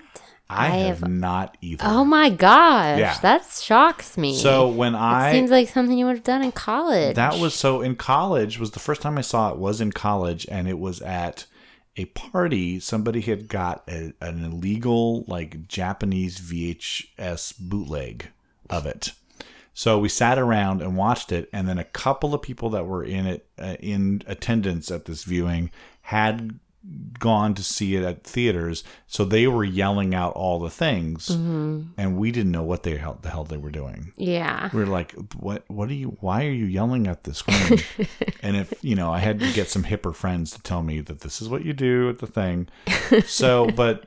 [0.49, 1.83] I I have have- not either.
[1.87, 3.19] Oh my gosh, Yeah.
[3.21, 4.37] that shocks me.
[4.37, 7.17] so when it I seems like something you would have done in college.
[7.17, 10.47] that was so in college was the first time I saw it was in college,
[10.49, 11.47] and it was at
[11.97, 12.79] a party.
[12.79, 18.31] Somebody had got a, an illegal like Japanese VHS bootleg
[18.71, 19.13] of it.
[19.79, 23.05] So we sat around and watched it, and then a couple of people that were
[23.05, 26.59] in it uh, in attendance at this viewing had
[27.19, 31.83] gone to see it at theaters, so they were yelling out all the things, mm-hmm.
[31.97, 34.13] and we didn't know what they hell, the hell they were doing.
[34.17, 34.71] yeah.
[34.73, 35.65] We were like, "What?
[35.69, 36.17] What are you?
[36.21, 37.81] Why are you yelling at the screen?"
[38.43, 41.21] and if you know, I had to get some hipper friends to tell me that
[41.21, 42.69] this is what you do at the thing.
[43.27, 44.05] So, but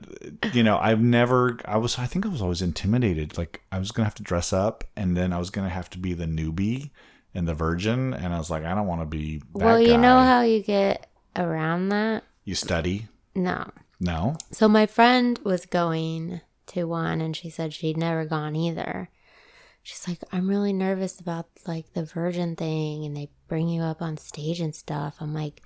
[0.54, 1.60] you know, I've never.
[1.66, 1.98] I was.
[1.98, 3.38] I think I was always intimidated.
[3.38, 5.98] Like I was gonna have to dress up, and then I was gonna have to
[5.98, 6.92] be the newbie
[7.34, 9.40] and the virgin, and I was like, I don't want to be.
[9.40, 12.24] That Well, you know how you get around that?
[12.44, 13.08] You study.
[13.36, 13.70] No.
[14.00, 14.36] No.
[14.52, 19.10] So my friend was going to one and she said she'd never gone either.
[19.84, 24.02] She's like, I'm really nervous about like the virgin thing and they bring you up
[24.02, 25.18] on stage and stuff.
[25.20, 25.62] I'm like,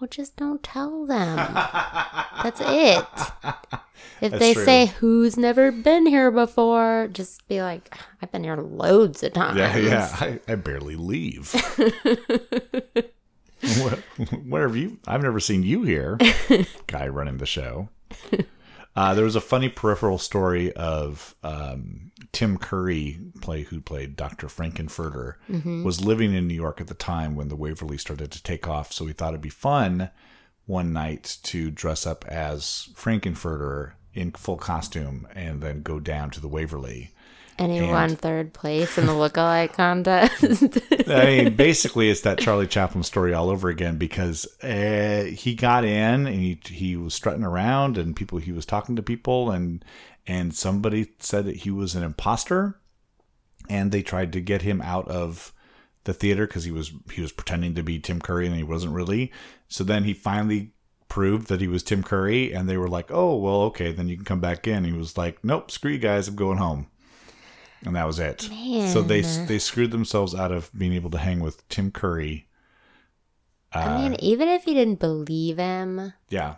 [0.00, 1.36] well, just don't tell them.
[2.42, 3.06] That's it.
[4.20, 4.64] If That's they true.
[4.64, 9.58] say who's never been here before, just be like, I've been here loads of times.
[9.58, 10.16] Yeah, yeah.
[10.20, 11.54] I, I barely leave.
[13.82, 14.98] where, where have you?
[15.06, 16.18] I've never seen you here.
[16.86, 17.88] Guy running the show.
[18.96, 24.48] Uh, there was a funny peripheral story of um, Tim Curry, play who played Dr.
[24.48, 25.34] Frank-N-Furter,
[25.84, 28.92] was living in New York at the time when the Waverly started to take off.
[28.92, 30.10] So he thought it'd be fun
[30.66, 36.40] one night to dress up as Frank-N-Furter in full costume and then go down to
[36.40, 37.10] the Waverly.
[37.58, 40.78] And he And- won third place in the lookalike contest.
[41.08, 45.84] I mean, basically, it's that Charlie Chaplin story all over again because uh, he got
[45.84, 49.84] in and he he was strutting around and people he was talking to people and
[50.26, 52.80] and somebody said that he was an imposter
[53.68, 55.52] and they tried to get him out of
[56.04, 58.94] the theater because he was he was pretending to be Tim Curry and he wasn't
[58.94, 59.30] really.
[59.68, 60.72] So then he finally
[61.08, 64.16] proved that he was Tim Curry and they were like, "Oh, well, okay, then you
[64.16, 66.88] can come back in." He was like, "Nope, screw you guys, I'm going home."
[67.84, 68.42] And that was it.
[68.92, 72.46] So they they screwed themselves out of being able to hang with Tim Curry.
[73.74, 76.54] Uh, I mean, even if you didn't believe him, Yeah.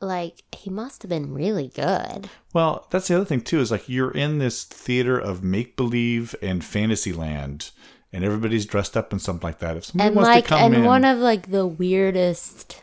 [0.00, 2.28] like he must have been really good.
[2.52, 3.60] Well, that's the other thing too.
[3.60, 7.70] Is like you're in this theater of make believe and fantasy land,
[8.12, 9.76] and everybody's dressed up in something like that.
[9.76, 12.82] If somebody and wants like to come and in, one of like the weirdest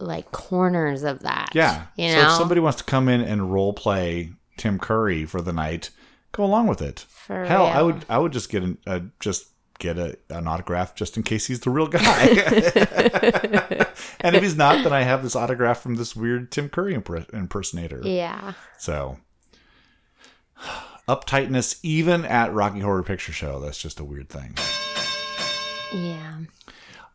[0.00, 1.50] like corners of that.
[1.54, 1.86] yeah.
[1.96, 2.26] You so know?
[2.28, 5.90] if somebody wants to come in and role play Tim Curry for the night,
[6.32, 7.06] go along with it.
[7.08, 10.94] For Hell, I would I would just get an uh, just get a, an autograph
[10.94, 12.00] just in case he's the real guy.
[14.20, 18.02] and if he's not, then I have this autograph from this weird Tim Curry impersonator.
[18.04, 18.54] Yeah.
[18.78, 19.18] So
[21.08, 23.60] uptightness even at Rocky Horror Picture Show.
[23.60, 24.56] That's just a weird thing.
[25.92, 26.38] Yeah.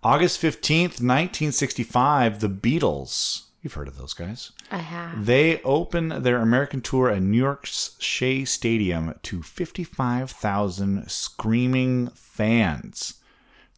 [0.02, 3.44] August 15th, 1965, the Beatles.
[3.64, 4.52] You've heard of those guys.
[4.72, 5.26] I have.
[5.26, 13.14] They open their American tour at New York's Shea Stadium to 55,000 screaming fans.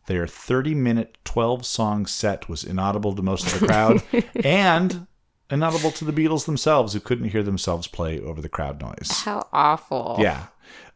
[0.08, 4.02] Their 30 minute, 12 song set was inaudible to most of the crowd
[4.44, 5.06] and
[5.52, 9.22] inaudible to the Beatles themselves, who couldn't hear themselves play over the crowd noise.
[9.24, 10.18] How awful.
[10.20, 10.48] Yeah.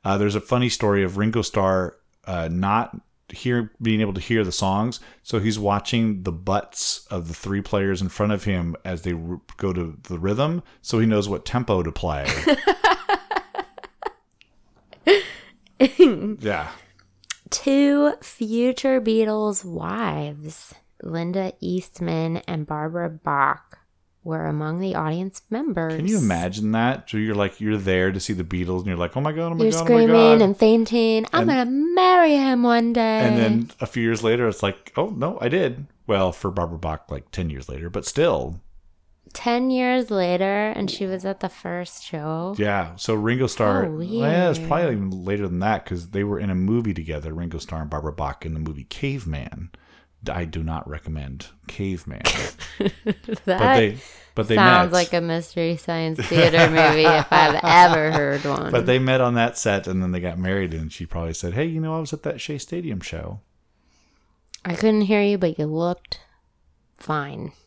[0.04, 2.99] Uh, there's a funny story of Ringo Starr uh, not
[3.32, 7.62] hear being able to hear the songs, so he's watching the butts of the three
[7.62, 11.28] players in front of him as they r- go to the rhythm, so he knows
[11.30, 12.28] what tempo to play.
[16.39, 16.70] yeah.
[17.50, 23.78] Two future Beatles wives, Linda Eastman and Barbara Bach,
[24.30, 25.95] were among the audience members.
[25.95, 27.09] Can you imagine that?
[27.09, 29.51] So you're like you're there to see the Beatles, and you're like, oh my god,
[29.51, 30.41] oh my You're god, oh my screaming god.
[30.41, 31.25] and fainting.
[31.34, 33.19] I'm gonna marry him one day.
[33.19, 35.88] And then a few years later, it's like, oh no, I did.
[36.07, 38.61] Well, for Barbara Bach, like ten years later, but still,
[39.34, 42.55] ten years later, and she was at the first show.
[42.57, 43.86] Yeah, so Ringo Starr.
[43.86, 47.34] Oh, well, it's probably even later than that because they were in a movie together.
[47.34, 49.69] Ringo Starr and Barbara Bach in the movie Caveman
[50.30, 52.22] I do not recommend Caveman.
[52.80, 53.97] That but they
[54.36, 54.97] but they sounds met.
[54.97, 58.72] like a mystery science theater movie if I've ever heard one.
[58.72, 61.53] but they met on that set and then they got married and she probably said,
[61.53, 63.41] "Hey, you know, I was at that Shea Stadium show."
[64.65, 66.20] I couldn't hear you, but you looked
[66.97, 67.51] fine.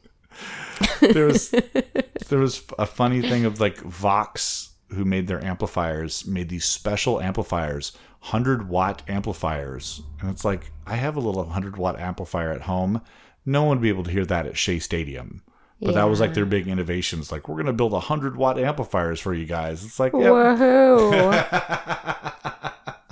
[1.00, 1.50] There was
[2.28, 7.20] there was a funny thing of like Vox who made their amplifiers made these special
[7.20, 7.92] amplifiers,
[8.22, 10.02] 100 watt amplifiers.
[10.20, 13.02] And it's like, I have a little 100 watt amplifier at home.
[13.44, 15.42] No one would be able to hear that at Shea Stadium.
[15.80, 17.32] But that was like their big innovations.
[17.32, 19.84] Like, we're going to build 100 watt amplifiers for you guys.
[19.84, 21.32] It's like, yeah, Woohoo!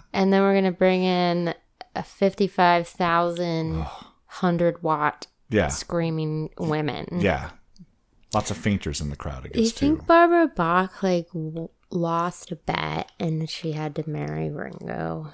[0.13, 1.53] and then we're gonna bring in
[1.97, 3.85] a fifty-five thousand
[4.27, 7.07] hundred watt yeah, screaming women.
[7.21, 7.51] yeah.
[8.33, 10.07] Lots of fainters in the crowd, I Do you think too.
[10.07, 15.33] Barbara Bach like w- lost a bet and she had to marry Ringo?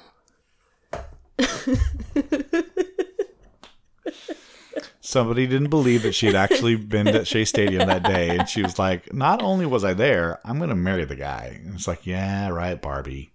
[5.00, 8.36] Somebody didn't believe that she had actually been at Shea Stadium that day.
[8.36, 11.60] And she was like, Not only was I there, I'm going to marry the guy.
[11.62, 13.32] And it's like, Yeah, right, Barbie.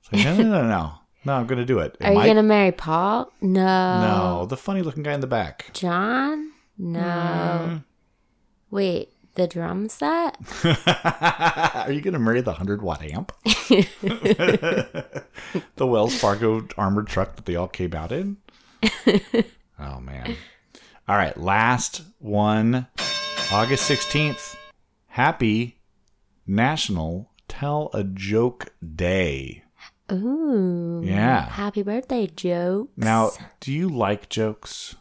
[0.00, 0.92] It's like, No, no, no, no.
[1.24, 1.96] No, I'm going to do it.
[2.00, 3.32] It Are you gonna marry Paul?
[3.40, 4.40] No.
[4.42, 5.70] No, the funny looking guy in the back.
[5.72, 6.52] John?
[6.76, 7.00] No.
[7.00, 7.84] Mm.
[8.70, 10.36] Wait, the drum set?
[10.64, 13.32] Are you going to marry the 100 watt amp?
[15.76, 18.38] the Wells Fargo armored truck that they all came out in?
[19.78, 20.36] oh, man.
[21.08, 22.86] All right, last one
[23.52, 24.56] August 16th.
[25.08, 25.78] Happy
[26.46, 29.62] National Tell a Joke Day.
[30.12, 31.02] Ooh.
[31.04, 31.48] Yeah.
[31.48, 32.90] Happy birthday, jokes.
[32.96, 33.30] Now,
[33.60, 34.96] do you like jokes?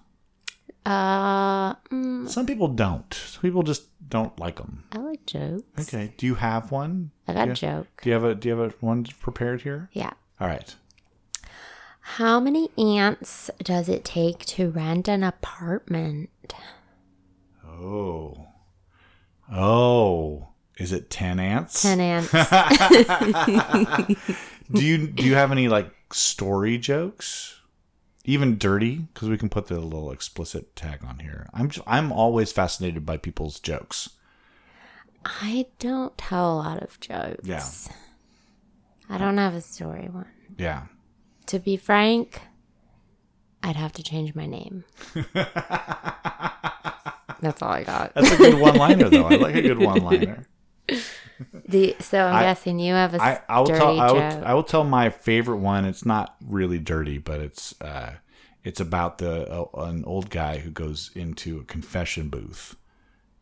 [0.86, 3.14] Uh, mm, Some people don't.
[3.14, 4.84] Some people just don't like them.
[4.92, 5.64] I like jokes.
[5.88, 6.14] Okay.
[6.18, 7.12] Do you have one?
[7.28, 7.88] I got do a you, joke.
[8.02, 9.90] Do you have a Do you have a one prepared here?
[9.94, 10.12] Yeah.
[10.40, 10.76] All right.
[12.02, 16.30] How many ants does it take to rent an apartment?
[17.66, 18.48] Oh.
[19.52, 20.50] Oh.
[20.78, 21.82] Is it ten ants?
[21.84, 22.32] 10 ants.
[24.72, 27.62] Do you Do you have any like story jokes?
[28.26, 31.48] Even dirty, because we can put the little explicit tag on here.
[31.54, 34.10] I'm just, I'm always fascinated by people's jokes.
[35.26, 37.42] I don't tell a lot of jokes.
[37.44, 37.66] Yeah.
[39.10, 40.28] I don't have a story one.
[40.58, 40.84] Yeah.
[41.48, 42.42] To be frank,
[43.62, 44.86] I'd have to change my name.
[45.34, 45.56] That's
[47.62, 48.14] all I got.
[48.16, 49.26] That's a good one liner, though.
[49.26, 50.48] I like a good one liner.
[51.68, 54.46] The, so I'm I- guessing you have a I, I will dirty tell I will.
[54.46, 55.86] I will tell my favorite one.
[55.86, 58.14] It's not really dirty, but it's uh,
[58.64, 62.76] it's about the uh, an old guy who goes into a confession booth,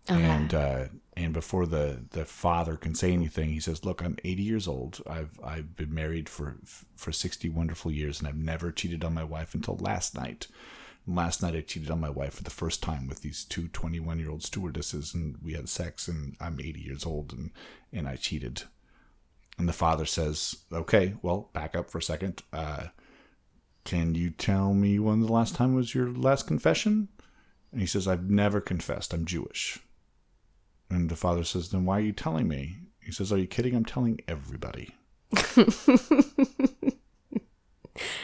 [0.07, 0.85] and uh,
[1.15, 5.01] and before the the father can say anything, he says, "Look, I'm 80 years old.
[5.07, 6.57] I've I've been married for
[6.95, 10.47] for 60 wonderful years, and I've never cheated on my wife until last night."
[11.07, 14.19] Last night I cheated on my wife for the first time with these two 21
[14.19, 16.07] year old stewardesses, and we had sex.
[16.07, 17.51] And I'm 80 years old, and
[17.91, 18.63] and I cheated.
[19.57, 22.43] And the father says, "Okay, well, back up for a second.
[22.53, 22.87] Uh,
[23.83, 27.09] can you tell me when the last time was your last confession?"
[27.71, 29.13] And he says, "I've never confessed.
[29.13, 29.79] I'm Jewish."
[30.89, 33.75] And the father says, "Then why are you telling me?" He says, "Are you kidding?
[33.75, 34.95] I'm telling everybody."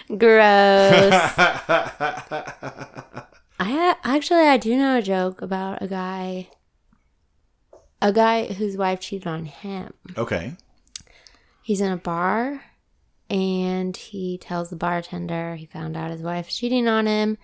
[0.07, 1.13] Gross.
[3.59, 6.49] I actually I do know a joke about a guy,
[8.01, 9.93] a guy whose wife cheated on him.
[10.17, 10.53] Okay.
[11.61, 12.63] He's in a bar,
[13.29, 17.37] and he tells the bartender he found out his wife's cheating on him,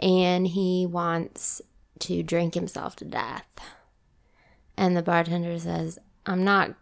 [0.00, 1.62] and he wants
[2.00, 3.46] to drink himself to death.
[4.76, 6.74] And the bartender says, "I'm not,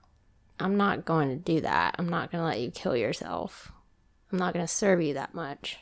[0.58, 1.96] I'm not going to do that.
[1.98, 3.72] I'm not going to let you kill yourself."
[4.32, 5.78] I'm not going to serve you that much.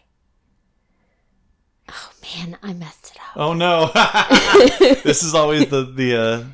[1.90, 3.36] Oh man, I messed it up.
[3.36, 3.86] Oh no!
[5.04, 6.44] this is always the the uh,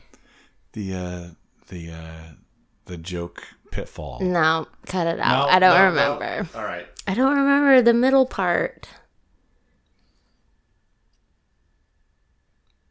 [0.73, 1.29] the uh,
[1.69, 2.33] the uh,
[2.85, 3.43] the joke
[3.73, 4.21] pitfall.
[4.21, 5.49] No, cut it out.
[5.49, 5.85] No, I don't no, no.
[5.87, 6.49] remember.
[6.57, 6.87] All right.
[7.07, 8.89] I don't remember the middle part.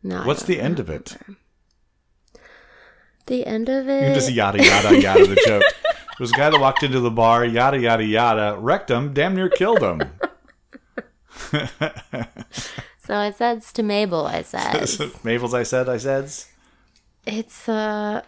[0.03, 0.23] No.
[0.23, 1.17] What's the end of it?
[3.27, 3.93] The end of it.
[3.93, 4.15] You can it.
[4.15, 5.63] just yada yada yada the joke.
[6.17, 9.35] There was a guy that walked into the bar, yada yada yada, wrecked him, damn
[9.35, 9.99] near killed him.
[12.99, 14.27] so it says to Mabel.
[14.27, 16.31] I says Mabel's, I said, I said.
[17.25, 18.21] it's uh.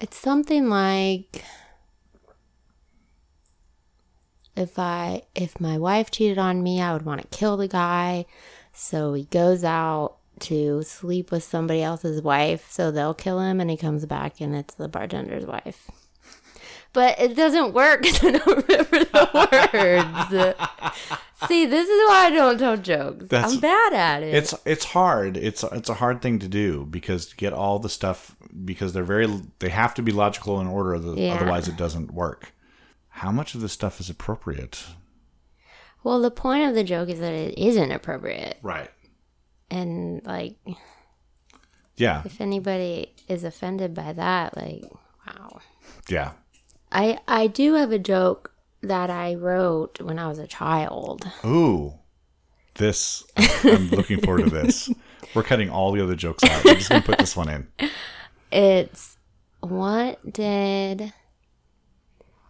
[0.00, 1.44] It's something like
[4.56, 8.26] if I if my wife cheated on me, I would want to kill the guy.
[8.72, 13.70] So he goes out to sleep with somebody else's wife, so they'll kill him and
[13.70, 15.90] he comes back and it's the bartender's wife.
[16.92, 20.54] but it doesn't work 'cause I don't remember the
[21.34, 21.48] words.
[21.48, 23.26] See, this is why I don't tell jokes.
[23.28, 24.34] That's- I'm bad at it.
[24.34, 25.36] It's it's hard.
[25.36, 29.04] It's it's a hard thing to do because to get all the stuff because they're
[29.04, 29.26] very
[29.60, 30.96] they have to be logical in order.
[31.18, 31.34] Yeah.
[31.34, 32.52] Otherwise, it doesn't work.
[33.08, 34.84] How much of this stuff is appropriate?
[36.02, 38.88] well, the point of the joke is that it isn't appropriate, Right.
[39.70, 40.56] And like,
[41.96, 42.22] Yeah.
[42.24, 44.84] if anybody is offended by that, like,
[45.26, 45.60] wow.
[46.08, 46.32] Yeah.
[46.92, 48.52] I I do have a joke
[48.82, 51.30] that I wrote when I was a child.
[51.44, 51.94] Ooh.
[52.74, 54.90] This I'm looking forward to this.
[55.34, 56.64] We're cutting all the other jokes out.
[56.64, 57.68] We're just gonna put this one in.
[58.50, 59.16] It's
[59.60, 61.12] what did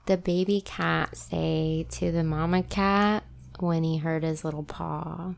[0.06, 3.24] the baby cat say to the mama cat
[3.58, 5.34] when he hurt his little paw?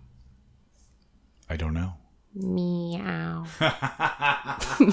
[1.48, 1.94] I don't know.
[2.34, 3.44] Meow.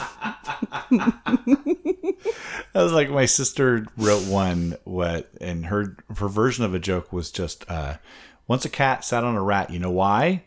[2.73, 7.11] That was like my sister wrote one what and her her version of a joke
[7.11, 7.95] was just uh
[8.47, 10.43] once a cat sat on a rat, you know why?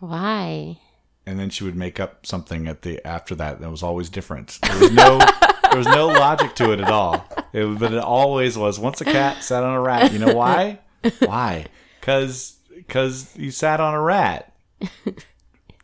[0.00, 0.78] Why?
[1.26, 4.58] And then she would make up something at the after that that was always different.
[4.62, 7.26] There was no there was no logic to it at all.
[7.52, 10.80] It, but it always was once a cat sat on a rat, you know why?
[11.20, 11.66] Why?
[12.00, 12.56] Cuz
[12.88, 14.52] cuz you sat on a rat.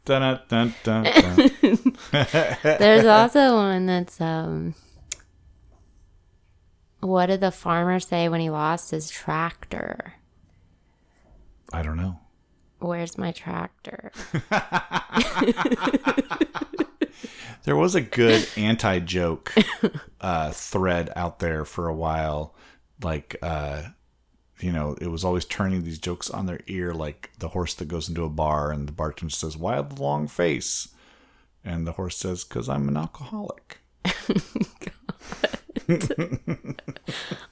[0.05, 1.97] Dun dun dun dun.
[2.63, 4.75] There's also one that's um
[7.01, 10.15] what did the farmer say when he lost his tractor?
[11.73, 12.19] I don't know.
[12.81, 14.13] Where's my tractor?
[17.65, 19.55] There was a good anti joke
[20.21, 22.55] uh, thread out there for a while.
[23.03, 23.85] Like, uh,
[24.65, 27.87] you know, it was always turning these jokes on their ear, like the horse that
[27.89, 30.89] goes into a bar and the bartender says, Why the long face?
[31.63, 33.79] And the horse says, Because I'm an alcoholic.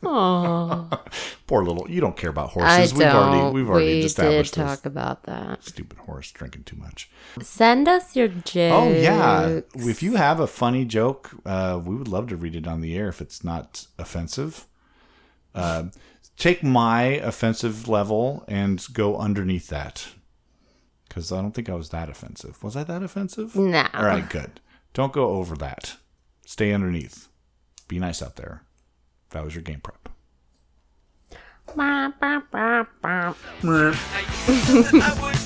[0.05, 0.89] Oh,
[1.47, 2.93] Poor little, you don't care about I horses.
[2.93, 2.99] don't.
[3.01, 4.65] We've already, we've already we did established this.
[4.65, 5.63] talk about that.
[5.65, 7.11] Stupid horse drinking too much.
[7.41, 8.57] Send us your jokes.
[8.57, 12.67] Oh yeah, if you have a funny joke, uh, we would love to read it
[12.67, 14.67] on the air if it's not offensive.
[15.55, 15.85] Uh,
[16.37, 20.09] take my offensive level and go underneath that,
[21.09, 22.63] because I don't think I was that offensive.
[22.63, 23.57] Was I that offensive?
[23.57, 23.87] No.
[23.95, 24.61] All right, good.
[24.95, 25.97] Don't go over that.
[26.47, 27.29] Stay underneath.
[27.89, 28.63] Be nice out there.
[29.31, 30.09] That was your game prep.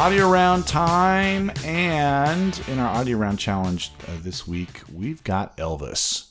[0.00, 6.28] Audio round time, and in our audio round challenge uh, this week, we've got Elvis.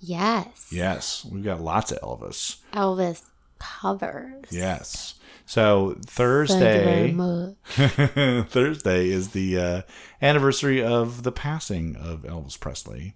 [0.00, 0.66] Yes.
[0.72, 2.56] Yes, we've got lots of Elvis.
[2.72, 3.22] Elvis
[3.60, 4.46] covers.
[4.50, 5.20] Yes.
[5.44, 7.12] So Thursday.
[7.68, 9.82] Thursday is the uh,
[10.20, 13.14] anniversary of the passing of Elvis Presley,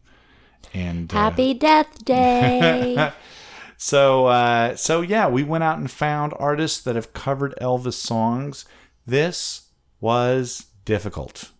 [0.72, 3.10] and uh, Happy Death Day.
[3.76, 8.66] so uh, so yeah, we went out and found artists that have covered Elvis songs.
[9.06, 9.70] This
[10.00, 11.50] was difficult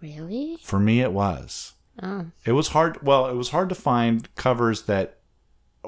[0.00, 0.58] really?
[0.62, 1.00] for me.
[1.00, 1.74] It was.
[2.02, 2.26] Oh.
[2.44, 3.02] It was hard.
[3.02, 5.18] Well, it was hard to find covers that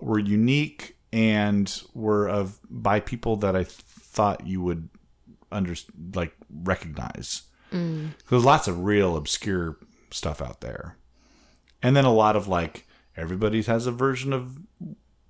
[0.00, 4.88] were unique and were of by people that I thought you would
[5.52, 5.74] under
[6.14, 7.42] like recognize.
[7.72, 8.10] Mm.
[8.28, 9.78] There's lots of real obscure
[10.10, 10.96] stuff out there,
[11.82, 12.86] and then a lot of like
[13.16, 14.58] everybody has a version of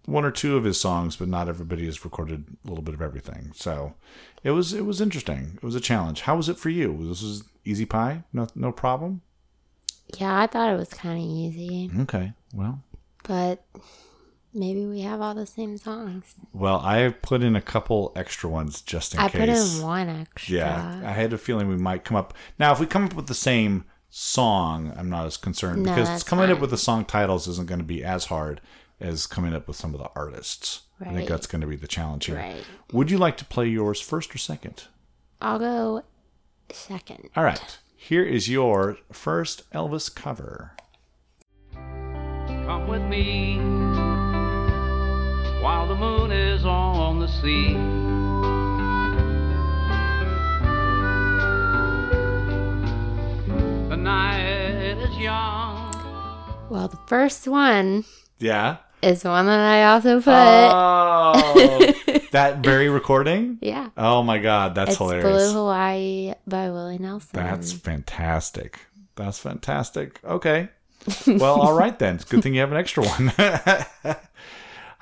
[0.07, 3.03] one or two of his songs, but not everybody has recorded a little bit of
[3.03, 3.53] everything.
[3.55, 3.95] So
[4.43, 5.53] it was it was interesting.
[5.57, 6.23] It was a challenge.
[6.23, 6.97] How was it for you?
[7.09, 8.25] This was easy pie.
[8.33, 9.23] No no problem.
[10.19, 12.33] Yeah, I thought it was kind of easy, Okay.
[12.53, 12.83] Well,
[13.23, 13.65] but
[14.53, 16.35] maybe we have all the same songs.
[16.53, 19.39] Well, I put in a couple extra ones just in I case.
[19.41, 20.57] put in one extra.
[20.57, 22.35] Yeah, I had a feeling we might come up.
[22.59, 26.25] Now, if we come up with the same song, I'm not as concerned No, because
[26.25, 28.61] coming up with the song titles isn't going to be as hard
[29.01, 30.83] as coming up with some of the artists.
[31.01, 32.37] I think that's going to be the challenge here.
[32.37, 32.63] Right.
[32.93, 34.85] Would you like to play yours first or second?
[35.41, 36.03] I'll go
[36.71, 37.31] second.
[37.35, 37.79] All right.
[37.97, 40.73] Here is your first Elvis cover.
[41.75, 43.57] Come with me
[45.63, 47.75] while the moon is on the sea.
[53.89, 55.91] The night is young.
[56.71, 58.05] Well, the first one
[58.39, 58.77] Yeah.
[59.03, 60.33] Is the one that I also put.
[60.33, 61.93] Oh,
[62.33, 63.59] that very recording?
[63.61, 63.91] yeah.
[63.97, 65.25] Oh my god, that's it's hilarious.
[65.53, 67.31] Blue Hawaii by Willie Nelson.
[67.33, 68.79] That's fantastic.
[69.17, 70.21] That's fantastic.
[70.25, 70.69] Okay.
[71.27, 72.17] Well, all right then.
[72.17, 73.33] It's a good thing you have an extra one.
[73.39, 74.17] I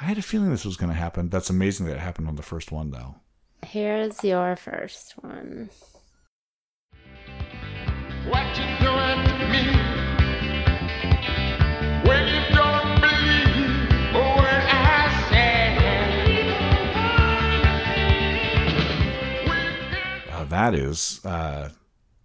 [0.04, 1.28] had a feeling this was going to happen.
[1.28, 3.16] That's amazing that it happened on the first one, though.
[3.66, 5.70] Here's your first one.
[8.28, 9.87] What you doing to me?
[20.50, 21.70] That is uh,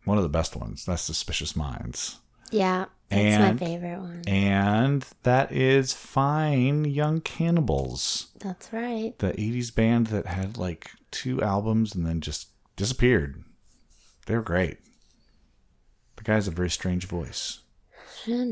[0.06, 0.86] one of the best ones.
[0.86, 2.20] That's Suspicious Minds.
[2.52, 4.22] Yeah, that's And- my favorite one.
[4.28, 9.18] And that is Fine Young Cannibals, That's right.
[9.20, 13.44] the 80s band that had like two albums and then just disappeared.
[14.28, 14.78] They were great.
[16.18, 17.60] The guy has a very strange voice.
[18.26, 18.46] That's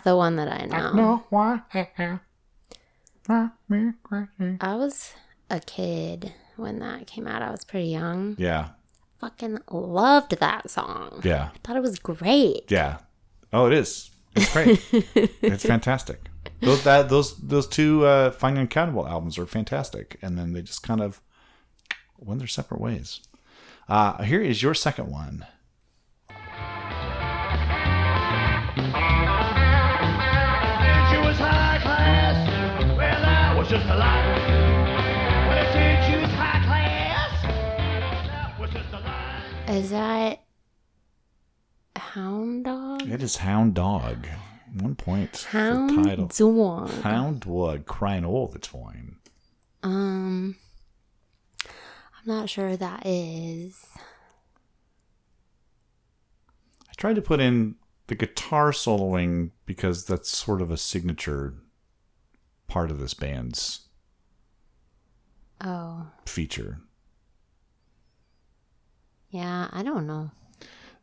[0.00, 1.24] the one that I know.
[1.30, 1.60] why.
[3.28, 5.12] I was
[5.50, 7.42] a kid when that came out.
[7.42, 8.34] I was pretty young.
[8.38, 8.68] Yeah,
[9.20, 11.20] Fucking loved that song.
[11.24, 12.70] yeah, Thought it was great.
[12.70, 12.98] yeah.
[13.52, 14.10] Oh, it is.
[14.34, 14.82] It's great.
[15.42, 16.28] it's fantastic.
[16.60, 20.82] Those that those those two uh, Fine Cannibal albums are fantastic, and then they just
[20.82, 21.20] kind of
[22.18, 23.20] went their separate ways.
[23.88, 25.44] Uh, here is your second one.
[39.72, 40.44] Is that
[41.96, 43.08] Hound Dog?
[43.08, 44.26] It is Hound Dog.
[44.78, 46.26] One point Hound title.
[46.26, 46.90] Dog.
[47.02, 49.20] Hound Dog crying all the time.
[49.82, 50.56] Um,
[51.64, 53.86] I'm not sure that is.
[56.88, 57.76] I tried to put in
[58.08, 61.54] the guitar soloing because that's sort of a signature
[62.68, 63.88] part of this band's
[65.64, 66.80] Oh, feature.
[69.32, 70.30] Yeah, I don't know.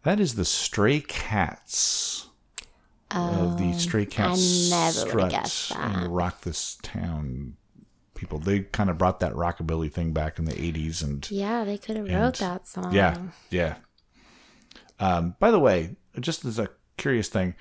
[0.03, 2.29] That is the Stray Cats
[3.11, 5.71] of the Oh, Stray Cats I never strut that.
[5.77, 7.57] and Rock This Town
[8.15, 8.39] people.
[8.39, 11.97] They kind of brought that rockabilly thing back in the 80s and Yeah, they could
[11.97, 12.93] have wrote that song.
[12.93, 13.17] Yeah,
[13.49, 13.75] yeah.
[14.99, 17.55] Um, by the way, just as a curious thing,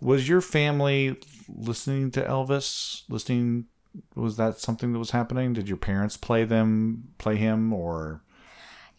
[0.00, 1.16] was your family
[1.48, 3.02] listening to Elvis?
[3.08, 3.66] Listening
[4.14, 5.52] was that something that was happening?
[5.54, 8.22] Did your parents play them, play him, or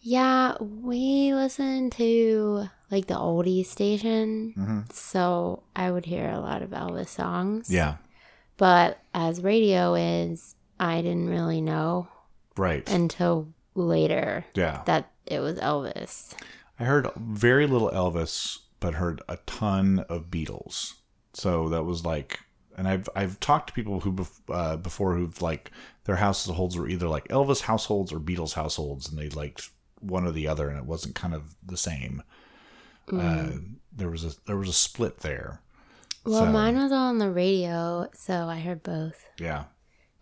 [0.09, 4.79] Yeah, we listened to like the oldie station, Mm-hmm.
[4.93, 7.69] so I would hear a lot of Elvis songs.
[7.69, 7.95] yeah,
[8.55, 12.07] But as radio is, I didn't really know
[12.55, 14.83] right, until later yeah.
[14.85, 16.33] that it was Elvis.
[16.79, 20.93] I heard very little Elvis, but heard a ton of Beatles.
[21.33, 22.39] So that was like,
[22.77, 25.71] and I've I've talked to people who bef- uh, before who've like
[26.05, 29.69] their households were either like Elvis households or Beatles households, and they liked
[29.99, 32.23] one or the other, and it wasn't kind of the same.
[33.11, 33.51] Uh,
[33.95, 35.61] there was a there was a split there.
[36.25, 39.25] Well, So- mine was on the radio, so I heard both.
[39.39, 39.65] Yeah.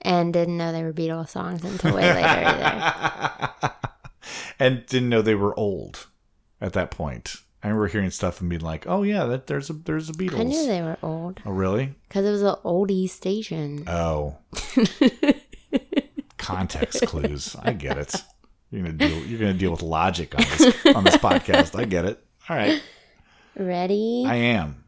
[0.01, 3.49] And didn't know they were Beatles songs until way later either.
[4.59, 6.05] and didn't know they were old
[6.61, 7.37] at that point.
[7.63, 10.39] I remember hearing stuff and being like, "Oh yeah, that there's a there's a Beatles."
[10.39, 11.95] I knew they were old oh really?
[12.07, 13.83] because it was an oldie station.
[13.87, 14.37] Oh.
[16.37, 17.55] Context clues.
[17.63, 18.15] I get it.
[18.71, 19.17] You're gonna deal.
[19.25, 21.79] You're gonna deal with logic on this on this podcast.
[21.79, 22.23] I get it.
[22.49, 22.81] All right.
[23.57, 24.25] Ready?
[24.27, 24.83] I am.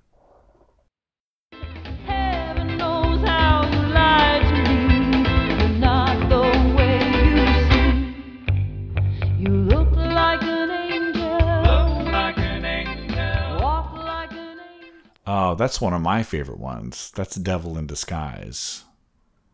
[2.05, 5.59] Heaven knows how you lied to me.
[5.59, 6.41] You're not the
[6.75, 6.99] way
[7.36, 9.39] you seem.
[9.39, 11.38] You look like an angel.
[11.38, 13.61] Look like an angel.
[13.61, 15.01] Walk like an angel.
[15.25, 17.11] Oh, that's one of my favorite ones.
[17.15, 18.84] That's Devil in Disguise.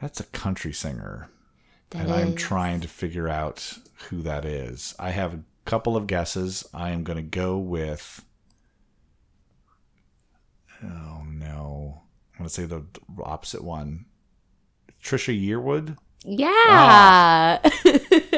[0.00, 1.30] That's a country singer.
[1.90, 4.94] That and I'm trying to figure out who that is.
[4.98, 6.68] I have a couple of guesses.
[6.74, 8.24] I am going to go with.
[10.82, 12.02] Oh no!
[12.34, 12.82] I'm going to say the
[13.22, 14.06] opposite one.
[15.00, 15.96] Trisha Yearwood.
[16.24, 16.50] Yeah.
[16.50, 17.60] Ah.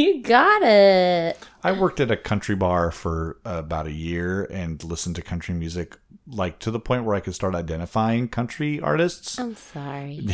[0.00, 1.38] you got it.
[1.62, 5.96] I worked at a country bar for about a year and listened to country music,
[6.26, 9.38] like to the point where I could start identifying country artists.
[9.38, 10.20] I'm sorry.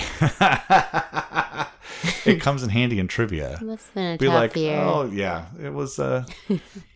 [2.25, 3.59] it comes in handy in trivia.
[3.63, 4.79] Must been a be like, year.
[4.79, 5.99] oh yeah, it was.
[5.99, 6.25] Uh,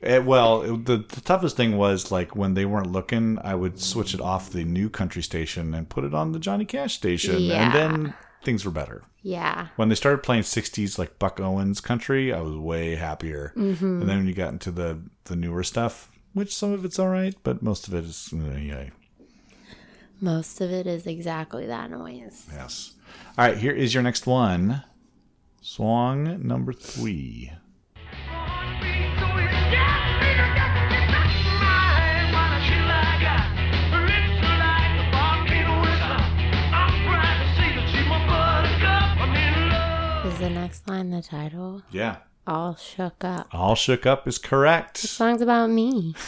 [0.01, 3.81] it, well, it, the, the toughest thing was like when they weren't looking, I would
[3.81, 7.41] switch it off the new country station and put it on the Johnny Cash station,
[7.41, 7.65] Yeah.
[7.65, 9.05] and then things were better.
[9.23, 9.69] Yeah.
[9.77, 13.53] When they started playing 60s like Buck Owens country, I was way happier.
[13.57, 14.01] Mm-hmm.
[14.01, 17.09] And then when you got into the the newer stuff, which some of it's all
[17.09, 18.91] right, but most of it is uh, yeah.
[20.21, 22.47] Most of it is exactly that noise.
[22.53, 22.95] Yes.
[23.39, 24.85] All right, here is your next one.
[25.63, 27.53] Song number 3.
[41.01, 41.83] The the title?
[41.91, 42.17] Yeah.
[42.47, 43.49] All shook up.
[43.53, 45.01] All shook up is correct.
[45.01, 46.15] The Song's about me.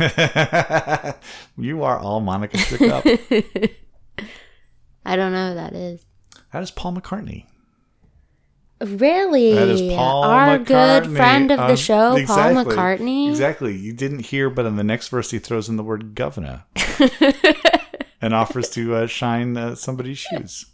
[1.58, 3.04] you are all Monika shook up.
[5.04, 6.06] I don't know who that is.
[6.52, 7.46] That is Paul McCartney.
[8.80, 9.52] Really?
[9.54, 10.66] That is Paul Our McCartney.
[10.66, 13.28] good friend of the Um, show, Paul McCartney.
[13.28, 13.76] Exactly.
[13.76, 16.64] You didn't hear, but in the next verse, he throws in the word governor
[18.22, 20.66] and offers to uh, shine uh, somebody's shoes.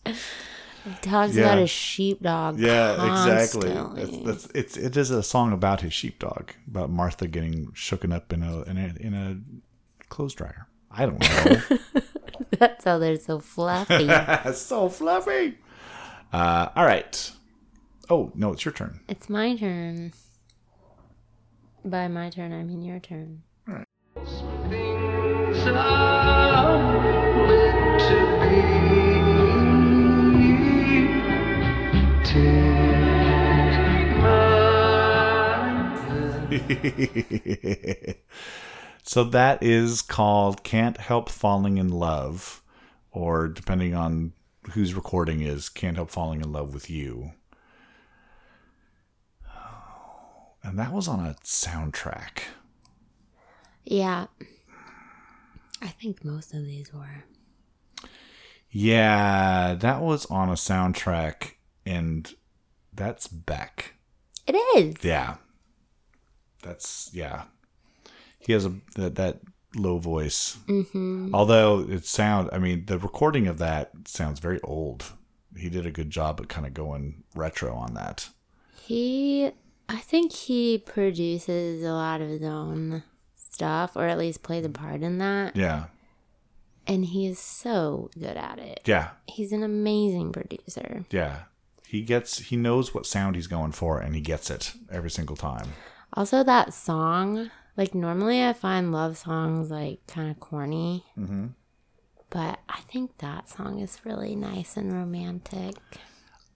[0.88, 1.44] He talks Yeah.
[1.44, 2.58] about his sheepdog.
[2.58, 2.92] Yeah,
[3.24, 3.72] exactly.
[3.72, 4.02] constantly.
[4.02, 8.32] It's, that's, it's it is a song about his sheepdog, about Martha getting shooken up
[8.32, 10.66] in a in a, in a clothes dryer.
[10.90, 12.00] I don't know.
[12.58, 14.08] That's how they're so fluffy.
[14.54, 15.58] So fluffy.
[16.32, 17.30] Uh, all right.
[18.10, 19.00] Oh no, it's your turn.
[19.08, 20.12] it's my turn.
[21.84, 23.42] By my turn, I mean your turn.
[24.68, 26.37] Things are
[39.02, 42.62] so that is called "Can't Help Falling in Love,"
[43.10, 44.32] or depending on
[44.72, 47.32] whose recording is, "Can't Help Falling in Love with You."
[50.62, 52.42] And that was on a soundtrack.
[53.84, 54.26] Yeah.
[55.80, 57.24] I think most of these were.
[58.70, 61.52] Yeah, that was on a soundtrack,
[61.88, 62.34] and
[62.92, 63.94] that's Beck.
[64.46, 65.04] It is.
[65.04, 65.36] Yeah,
[66.62, 67.44] that's yeah.
[68.38, 69.40] He has a that, that
[69.76, 70.58] low voice.
[70.68, 71.34] Mm-hmm.
[71.34, 75.04] Although it sound, I mean, the recording of that sounds very old.
[75.56, 78.28] He did a good job at kind of going retro on that.
[78.80, 79.50] He,
[79.88, 83.02] I think he produces a lot of his own
[83.34, 85.56] stuff, or at least plays a part in that.
[85.56, 85.86] Yeah,
[86.86, 88.80] And he is so good at it.
[88.86, 91.04] yeah, He's an amazing producer.
[91.10, 91.40] yeah.
[91.88, 95.36] He gets he knows what sound he's going for, and he gets it every single
[95.36, 95.68] time.
[96.12, 101.46] Also, that song, like normally I find love songs like kind of corny, Mm-hmm.
[102.30, 105.76] but I think that song is really nice and romantic.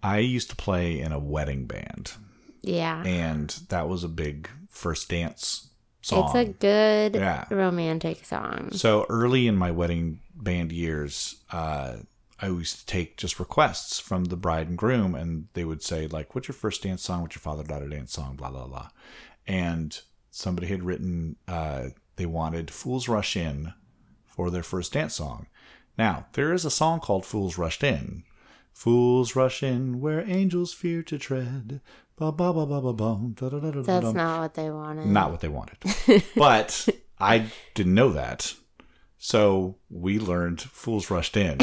[0.03, 2.13] I used to play in a wedding band,
[2.61, 3.03] Yeah.
[3.05, 5.69] and that was a big first dance
[6.03, 6.25] song.
[6.25, 7.45] It's a good Yeah.
[7.51, 8.73] romantic song.
[8.73, 11.99] So early in my wedding band years, uh,
[12.43, 16.09] I used to take just requests from the bride and groom, and they would say
[16.09, 17.23] like, "What's your first dance song?
[17.23, 18.89] What's your father daughter dance song?" Blah blah blah.
[19.47, 19.99] And
[20.31, 23.73] somebody had written uh, they wanted "Fools Rush In"
[24.27, 25.47] for their first dance song.
[25.97, 28.25] Now there is a song called "Fools Rushed In."
[28.73, 31.81] Fools rush in where angels fear to tread.
[32.17, 32.93] Ba ba ba ba ba
[33.35, 35.07] da That's not what they wanted.
[35.07, 35.79] Not what they wanted.
[36.35, 36.89] but
[37.21, 38.55] I didn't know that.
[39.25, 41.59] So we learned Fools Rushed In.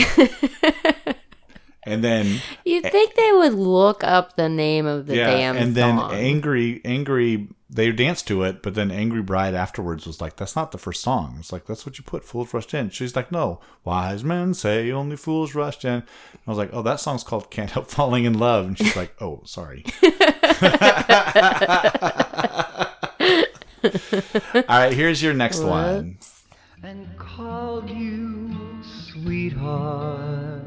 [1.83, 5.75] and then You'd think they would look up the name of the yeah, damn and
[5.75, 6.13] then song.
[6.13, 10.71] angry angry they danced to it, but then Angry Bride afterwards was like, That's not
[10.71, 11.35] the first song.
[11.37, 12.91] It's like that's what you put, Fools Rushed In.
[12.91, 16.01] She's like, No, wise men say only fools rushed in.
[16.01, 18.67] I was like, Oh, that song's called Can't Help Falling in Love.
[18.67, 19.83] And she's like, Oh, sorry.
[24.53, 26.19] All right, here's your next one.
[26.83, 28.55] And called you
[29.11, 30.61] sweetheart.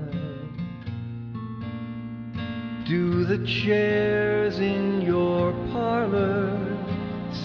[2.87, 6.59] Do the chairs in your parlor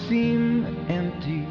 [0.08, 1.46] seem empty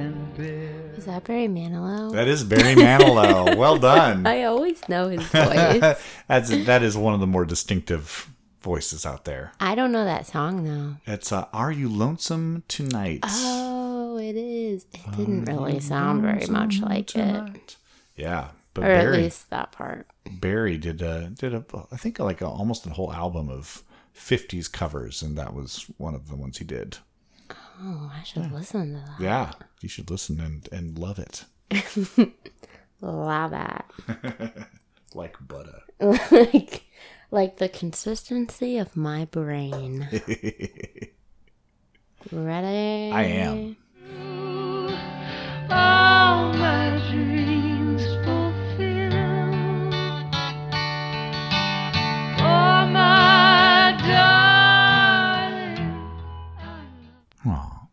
[0.00, 0.92] and bare?
[0.96, 2.12] Is that Barry Manilow?
[2.12, 3.56] That is Barry Manilow.
[3.62, 4.26] well done.
[4.26, 6.00] I always know his voice.
[6.28, 8.28] That's that is one of the more distinctive
[8.60, 9.52] voices out there.
[9.58, 11.12] I don't know that song though.
[11.12, 13.71] It's uh, "Are You Lonesome Tonight?" Oh,
[14.36, 14.86] it is.
[14.92, 17.76] It didn't really sound very much like it,
[18.16, 20.06] Yeah, but or at Barry least that part.
[20.40, 23.82] Barry did a did a I think like a, almost a whole album of
[24.16, 26.98] '50s covers, and that was one of the ones he did.
[27.84, 29.20] Oh, I should listen to that.
[29.20, 31.44] Yeah, you should listen and and love it
[33.00, 33.90] Love that.
[35.14, 35.82] like butter.
[36.30, 36.84] like,
[37.30, 40.08] like the consistency of my brain.
[42.30, 43.12] Ready?
[43.12, 43.76] I am.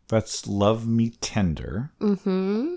[0.09, 1.91] That's Love Me Tender.
[2.01, 2.75] Mm-hmm.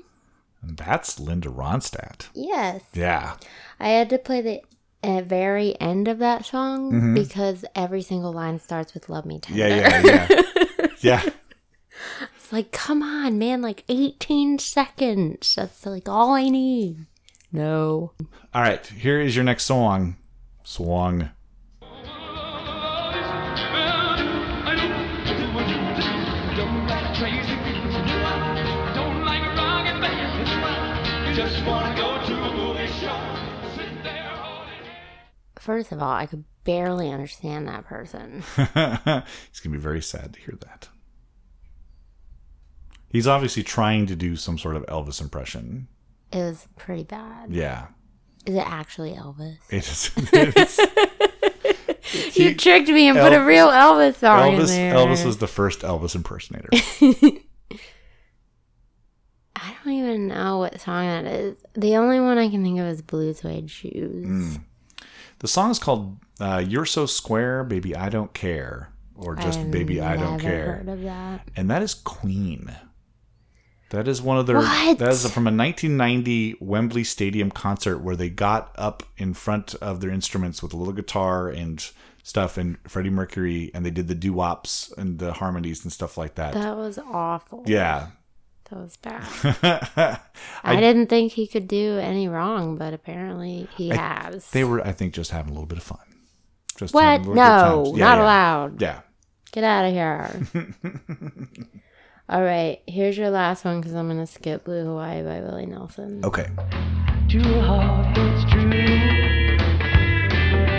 [0.62, 2.28] And that's Linda Ronstadt.
[2.34, 2.82] Yes.
[2.92, 3.36] Yeah.
[3.80, 4.62] I had to play the
[5.02, 7.14] uh, very end of that song mm-hmm.
[7.14, 9.66] because every single line starts with Love Me Tender.
[9.66, 10.86] Yeah, yeah, yeah.
[11.00, 11.22] yeah.
[12.52, 13.62] It's like, come on, man!
[13.62, 15.54] Like 18 seconds.
[15.54, 17.06] That's like all I need.
[17.50, 18.12] No.
[18.52, 20.16] All right, here is your next song.
[20.62, 21.30] Swung.
[21.80, 21.96] Don't
[26.86, 27.94] like crazy things.
[28.96, 31.34] Don't like rocket bands.
[31.34, 33.18] Just wanna go to a movie show.
[33.76, 34.74] Sit there holding
[35.58, 38.42] First of all, I could barely understand that person.
[38.56, 39.24] He's going
[39.62, 40.90] to be very sad to hear that.
[43.12, 45.86] He's obviously trying to do some sort of Elvis impression.
[46.32, 47.52] It was pretty bad.
[47.52, 47.88] Yeah.
[48.46, 49.58] Is it actually Elvis?
[49.70, 50.10] It is.
[50.32, 50.80] It is
[52.36, 54.94] you tricked me and put a real Elvis song in Elvis, there.
[54.94, 56.68] Elvis was the first Elvis impersonator.
[59.54, 61.56] I don't even know what song that is.
[61.74, 64.26] The only one I can think of is Blue Suede Shoes.
[64.26, 64.62] Mm.
[65.38, 69.70] The song is called uh, "You're So Square, Baby I Don't Care," or just I've
[69.70, 71.48] "Baby I Don't Care," Heard of that?
[71.56, 72.74] and that is Queen.
[73.92, 74.56] That is one of their.
[74.56, 74.98] What?
[74.98, 80.00] That is from a 1990 Wembley Stadium concert where they got up in front of
[80.00, 81.86] their instruments with a little guitar and
[82.22, 86.16] stuff, and Freddie Mercury, and they did the doo wops and the harmonies and stuff
[86.16, 86.54] like that.
[86.54, 87.64] That was awful.
[87.66, 88.08] yeah.
[88.70, 90.20] That was bad.
[90.64, 94.50] I, didn't think he could do any wrong, but apparently he has.
[94.52, 95.98] They were, I think, just having a little bit of fun.
[96.78, 97.04] Just what?
[97.04, 97.96] having a little good No.
[97.98, 98.22] Yeah, not yeah.
[98.22, 98.80] allowed.
[98.80, 99.00] Yeah.
[99.52, 100.72] Get out of here.
[102.32, 105.66] All right, here's your last one because I'm going to skip Blue Hawaii by Willie
[105.66, 106.24] Nelson.
[106.24, 106.46] Okay.
[107.28, 108.70] Too hard, it's true.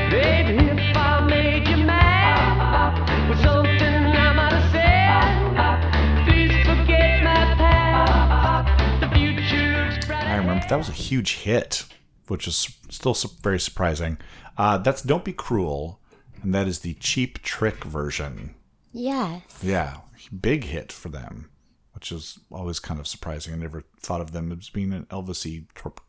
[0.10, 7.46] Baby, if I made you mad with something I might have said, please forget my
[7.56, 9.02] past.
[9.02, 10.24] The future looks bright.
[10.26, 11.86] I remember that was a huge hit,
[12.30, 14.18] which is still very surprising.
[14.58, 16.00] Uh, that's "Don't Be Cruel,"
[16.42, 18.56] and that is the Cheap Trick version.
[18.92, 19.42] Yes.
[19.62, 19.98] Yeah,
[20.30, 21.50] big hit for them,
[21.94, 23.54] which is always kind of surprising.
[23.54, 25.66] I never thought of them as being an Elvisy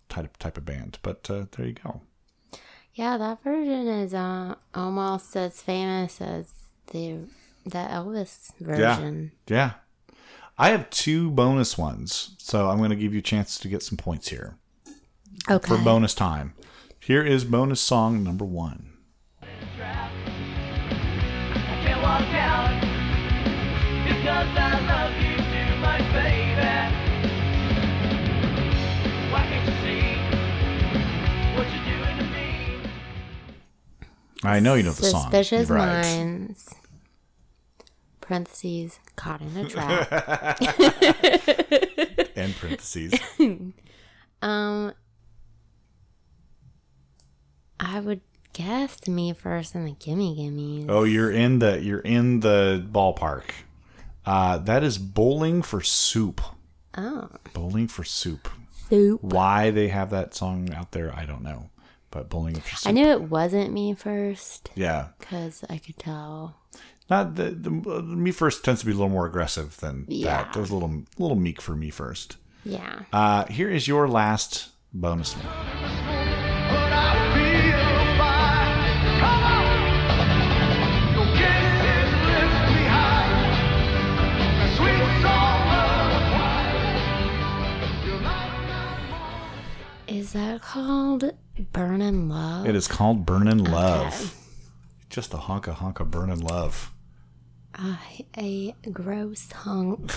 [0.08, 2.02] type type of band, but uh, there you go.
[2.94, 6.52] Yeah, that version is uh, almost as famous as
[6.92, 7.26] the
[7.64, 9.32] the Elvis version.
[9.48, 9.72] Yeah,
[10.56, 13.82] I have two bonus ones, so I'm going to give you a chance to get
[13.82, 14.56] some points here
[15.50, 15.66] Okay.
[15.66, 16.54] for bonus time.
[17.00, 18.92] Here is bonus song number one.
[24.04, 26.72] I can't walk out because I love you too much, baby.
[29.32, 30.02] Why can't you see
[31.56, 32.46] what you're doing to me?
[34.42, 35.22] I know you know the song.
[35.22, 36.02] Suspicious right?
[36.02, 36.74] minds.
[38.20, 40.60] Parentheses caught in a trap.
[42.36, 43.14] And parentheses.
[44.42, 44.92] um,
[47.78, 50.86] I would guess to me first in the gimme gimme.
[50.88, 53.44] Oh, you're in the you're in the ballpark.
[54.26, 56.40] Uh, that is bowling for soup.
[56.96, 58.48] Oh, Bowling for soup.
[58.88, 59.22] soup.
[59.22, 61.70] Why they have that song out there, I don't know.
[62.10, 62.88] But bowling for soup.
[62.88, 66.56] I knew it wasn't me first Yeah, because I could tell.
[67.10, 70.44] not the, the me first tends to be a little more aggressive than Yeah.
[70.44, 70.52] that.
[70.52, 72.36] That was a little little meek for me first.
[72.64, 73.00] Yeah.
[73.12, 76.13] Uh, here is your last bonus one.
[90.34, 91.32] That called
[91.72, 92.66] Burning Love?
[92.66, 94.34] It is called Burning Love."
[95.08, 96.90] Just a honka honka burning love.
[97.78, 97.94] Uh,
[98.36, 100.08] a gross hunk.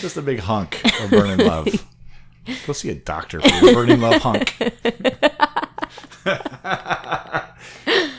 [0.00, 1.68] Just a big hunk of burning love.
[2.66, 4.56] Go see a doctor for your burning love hunk.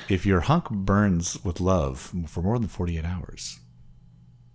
[0.09, 3.59] if your hunk burns with love for more than 48 hours,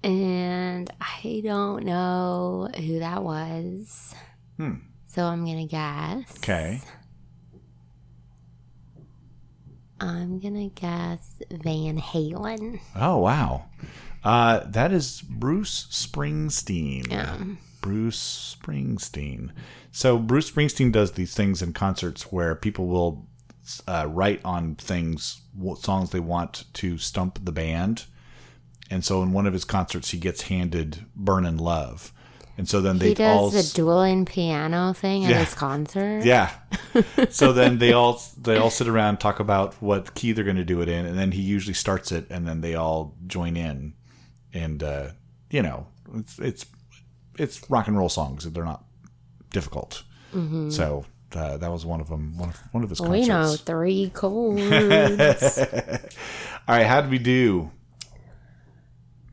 [0.04, 4.14] And I don't know who that was.
[5.06, 6.38] So I'm going to guess.
[6.38, 6.80] okay.
[10.00, 12.80] I'm going to guess Van Halen.
[12.96, 13.66] Oh, wow.
[14.24, 17.10] Uh, that is Bruce Springsteen.
[17.10, 17.36] Yeah.
[17.80, 19.50] Bruce Springsteen.
[19.90, 23.26] So Bruce Springsteen does these things in concerts where people will
[23.86, 25.42] uh, write on things,
[25.76, 28.06] songs they want to stump the band.
[28.92, 32.12] And so in one of his concerts, he gets handed "Burnin' Love,"
[32.58, 36.24] and so then they He does all the dueling piano thing at his concert.
[36.24, 36.50] yeah,
[37.30, 40.64] so then they all they all sit around talk about what key they're going to
[40.64, 43.94] do it in, and then he usually starts it, and then they all join in,
[44.52, 45.08] and uh,
[45.50, 46.66] you know it's it's
[47.38, 48.44] it's rock and roll songs.
[48.44, 48.84] They're not
[49.50, 50.02] difficult.
[50.70, 52.36] So uh, that was one of them.
[52.38, 53.20] One of, one of his concerts.
[53.20, 55.58] We know three chords.
[56.68, 57.70] All right, how did we do?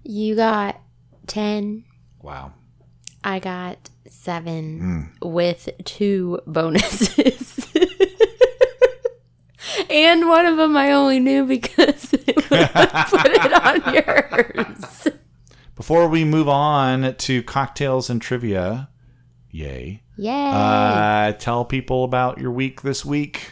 [0.10, 0.82] You got
[1.28, 1.84] 10.
[2.24, 2.53] Wow.
[3.24, 5.30] I got seven Hmm.
[5.30, 7.68] with two bonuses.
[9.89, 13.93] and one of them I only knew because it put it on
[14.74, 15.07] yours.
[15.76, 18.89] Before we move on to cocktails and trivia,
[19.51, 20.01] yay.
[20.18, 20.49] Yay.
[20.51, 23.51] Uh, tell people about your week this week.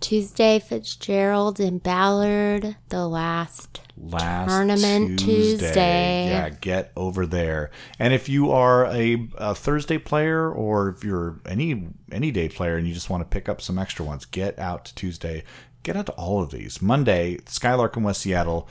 [0.00, 3.80] Tuesday, Fitzgerald and Ballard, the last.
[4.02, 6.28] Last Tournament Tuesday.
[6.30, 7.70] Yeah, get over there.
[7.98, 12.76] And if you are a, a Thursday player or if you're any any day player
[12.76, 15.44] and you just want to pick up some extra ones, get out to Tuesday.
[15.82, 16.82] Get out to all of these.
[16.82, 18.68] Monday, Skylark in West Seattle.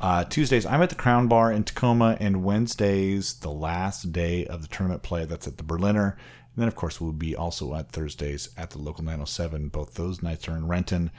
[0.00, 4.62] Uh, Tuesdays, I'm at the Crown Bar in Tacoma, and Wednesdays, the last day of
[4.62, 6.16] the tournament play, that's at the Berliner.
[6.54, 9.68] And then, of course, we'll be also at Thursdays at the local 907.
[9.68, 11.10] Both those nights are in Renton.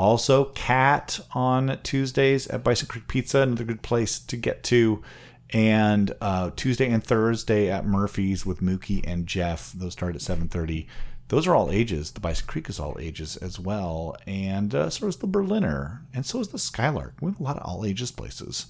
[0.00, 5.02] Also, Cat on Tuesdays at Bison Creek Pizza, another good place to get to.
[5.50, 9.72] And uh, Tuesday and Thursday at Murphy's with Mookie and Jeff.
[9.72, 10.86] Those start at 7:30.
[11.28, 12.12] Those are all ages.
[12.12, 16.24] The Bison Creek is all ages as well, and uh, so is the Berliner, and
[16.24, 17.16] so is the Skylark.
[17.20, 18.68] We have a lot of all ages places.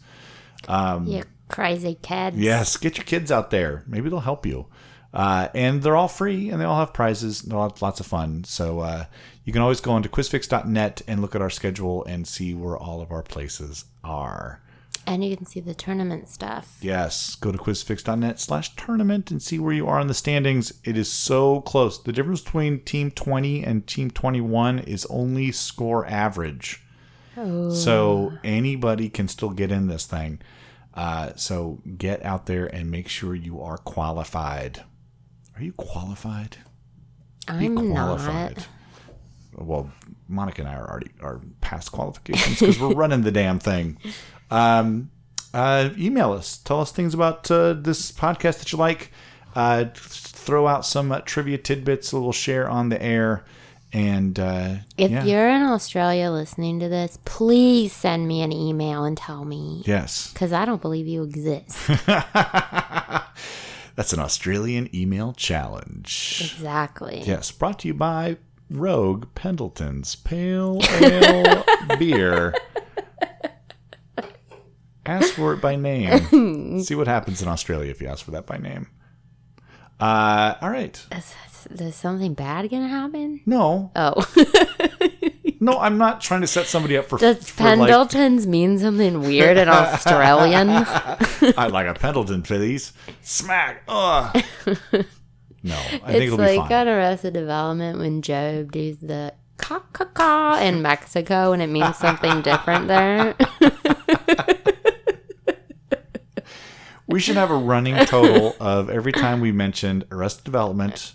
[1.07, 2.39] you crazy kids.
[2.39, 3.85] Yes, get your kids out there.
[3.87, 4.67] Maybe they'll help you.
[5.13, 7.43] Uh, and they're all free and they all have prizes.
[7.43, 8.45] They're lots of fun.
[8.45, 9.05] So uh,
[9.45, 13.01] you can always go onto quizfix.net and look at our schedule and see where all
[13.01, 14.61] of our places are.
[15.07, 16.79] And you can see the tournament stuff.
[16.81, 20.75] Yes, go to quizfix.net slash tournament and see where you are in the standings.
[20.85, 22.03] It is so close.
[22.03, 26.83] The difference between Team 20 and Team 21 is only score average.
[27.37, 27.73] Oh.
[27.73, 30.41] So anybody can still get in this thing.
[30.93, 34.85] Uh, so get out there and make sure you are qualified.
[35.57, 36.59] Are you qualified?
[37.49, 38.69] I'm not.
[39.61, 39.91] Well,
[40.31, 43.99] Monika and I are already are past qualifications because we're running the damn thing.
[44.51, 45.11] Um,
[45.53, 46.57] uh, email us.
[46.59, 49.13] Tell us things about uh, this podcast that you like.
[49.55, 53.45] Uh, throw out some uh, trivia tidbits that we'll share on the air.
[53.93, 55.25] And uh, If yeah.
[55.25, 59.83] you're in Australia listening to this, please send me an email and tell me.
[59.85, 61.77] yes, Because I don't believe you exist.
[63.97, 66.53] that's an Australian email challenge.
[66.55, 67.23] exactly.
[67.27, 68.37] Yes, brought to you by
[68.71, 71.65] Rogue Pendleton's Pale Ale
[71.99, 72.55] Beer.
[75.07, 76.81] Ask for it by name.
[76.83, 78.87] See what happens in Australia if you ask for that by name.
[79.99, 81.05] Uh, all right.
[81.13, 81.35] Is,
[81.81, 83.41] is something bad going to happen?
[83.45, 84.25] No, Oh.
[85.61, 87.19] no, I'm not trying to set somebody up for.
[87.19, 90.71] Does for like, Pendletons mean something weird in Australian?
[90.71, 92.93] I'd like a Pendleton, please.
[93.23, 93.83] Smack.
[93.89, 94.43] Ugh.
[95.63, 99.81] No, I think it's it'll be like on Arrested Development when GOB does the ca
[99.93, 103.35] ca ca in Mexico and it means something different there.
[107.07, 111.13] We should have a running total of every time we mentioned Arrested Development,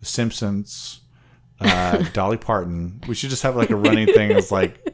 [0.00, 1.02] The Simpsons,
[1.60, 3.00] uh, Dolly Parton.
[3.06, 4.32] We should just have like a running thing.
[4.32, 4.85] It's like,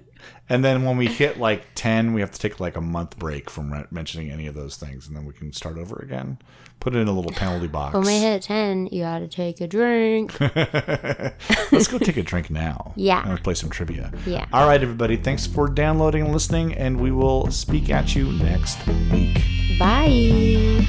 [0.49, 3.49] and then when we hit like 10, we have to take like a month break
[3.49, 5.07] from mentioning any of those things.
[5.07, 6.39] And then we can start over again.
[6.81, 7.95] Put it in a little penalty box.
[7.95, 10.39] When we hit 10, you got to take a drink.
[10.41, 12.93] Let's go take a drink now.
[12.97, 13.27] Yeah.
[13.27, 14.12] And play some trivia.
[14.27, 14.47] Yeah.
[14.53, 15.16] All right, everybody.
[15.16, 16.75] Thanks for downloading and listening.
[16.75, 19.43] And we will speak at you next week.
[19.79, 20.87] Bye.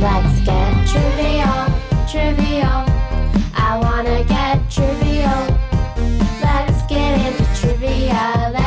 [0.00, 1.66] Let's get trivial,
[2.10, 2.84] trivial.
[3.54, 5.71] I want to get trivial
[6.92, 8.61] get into trivia.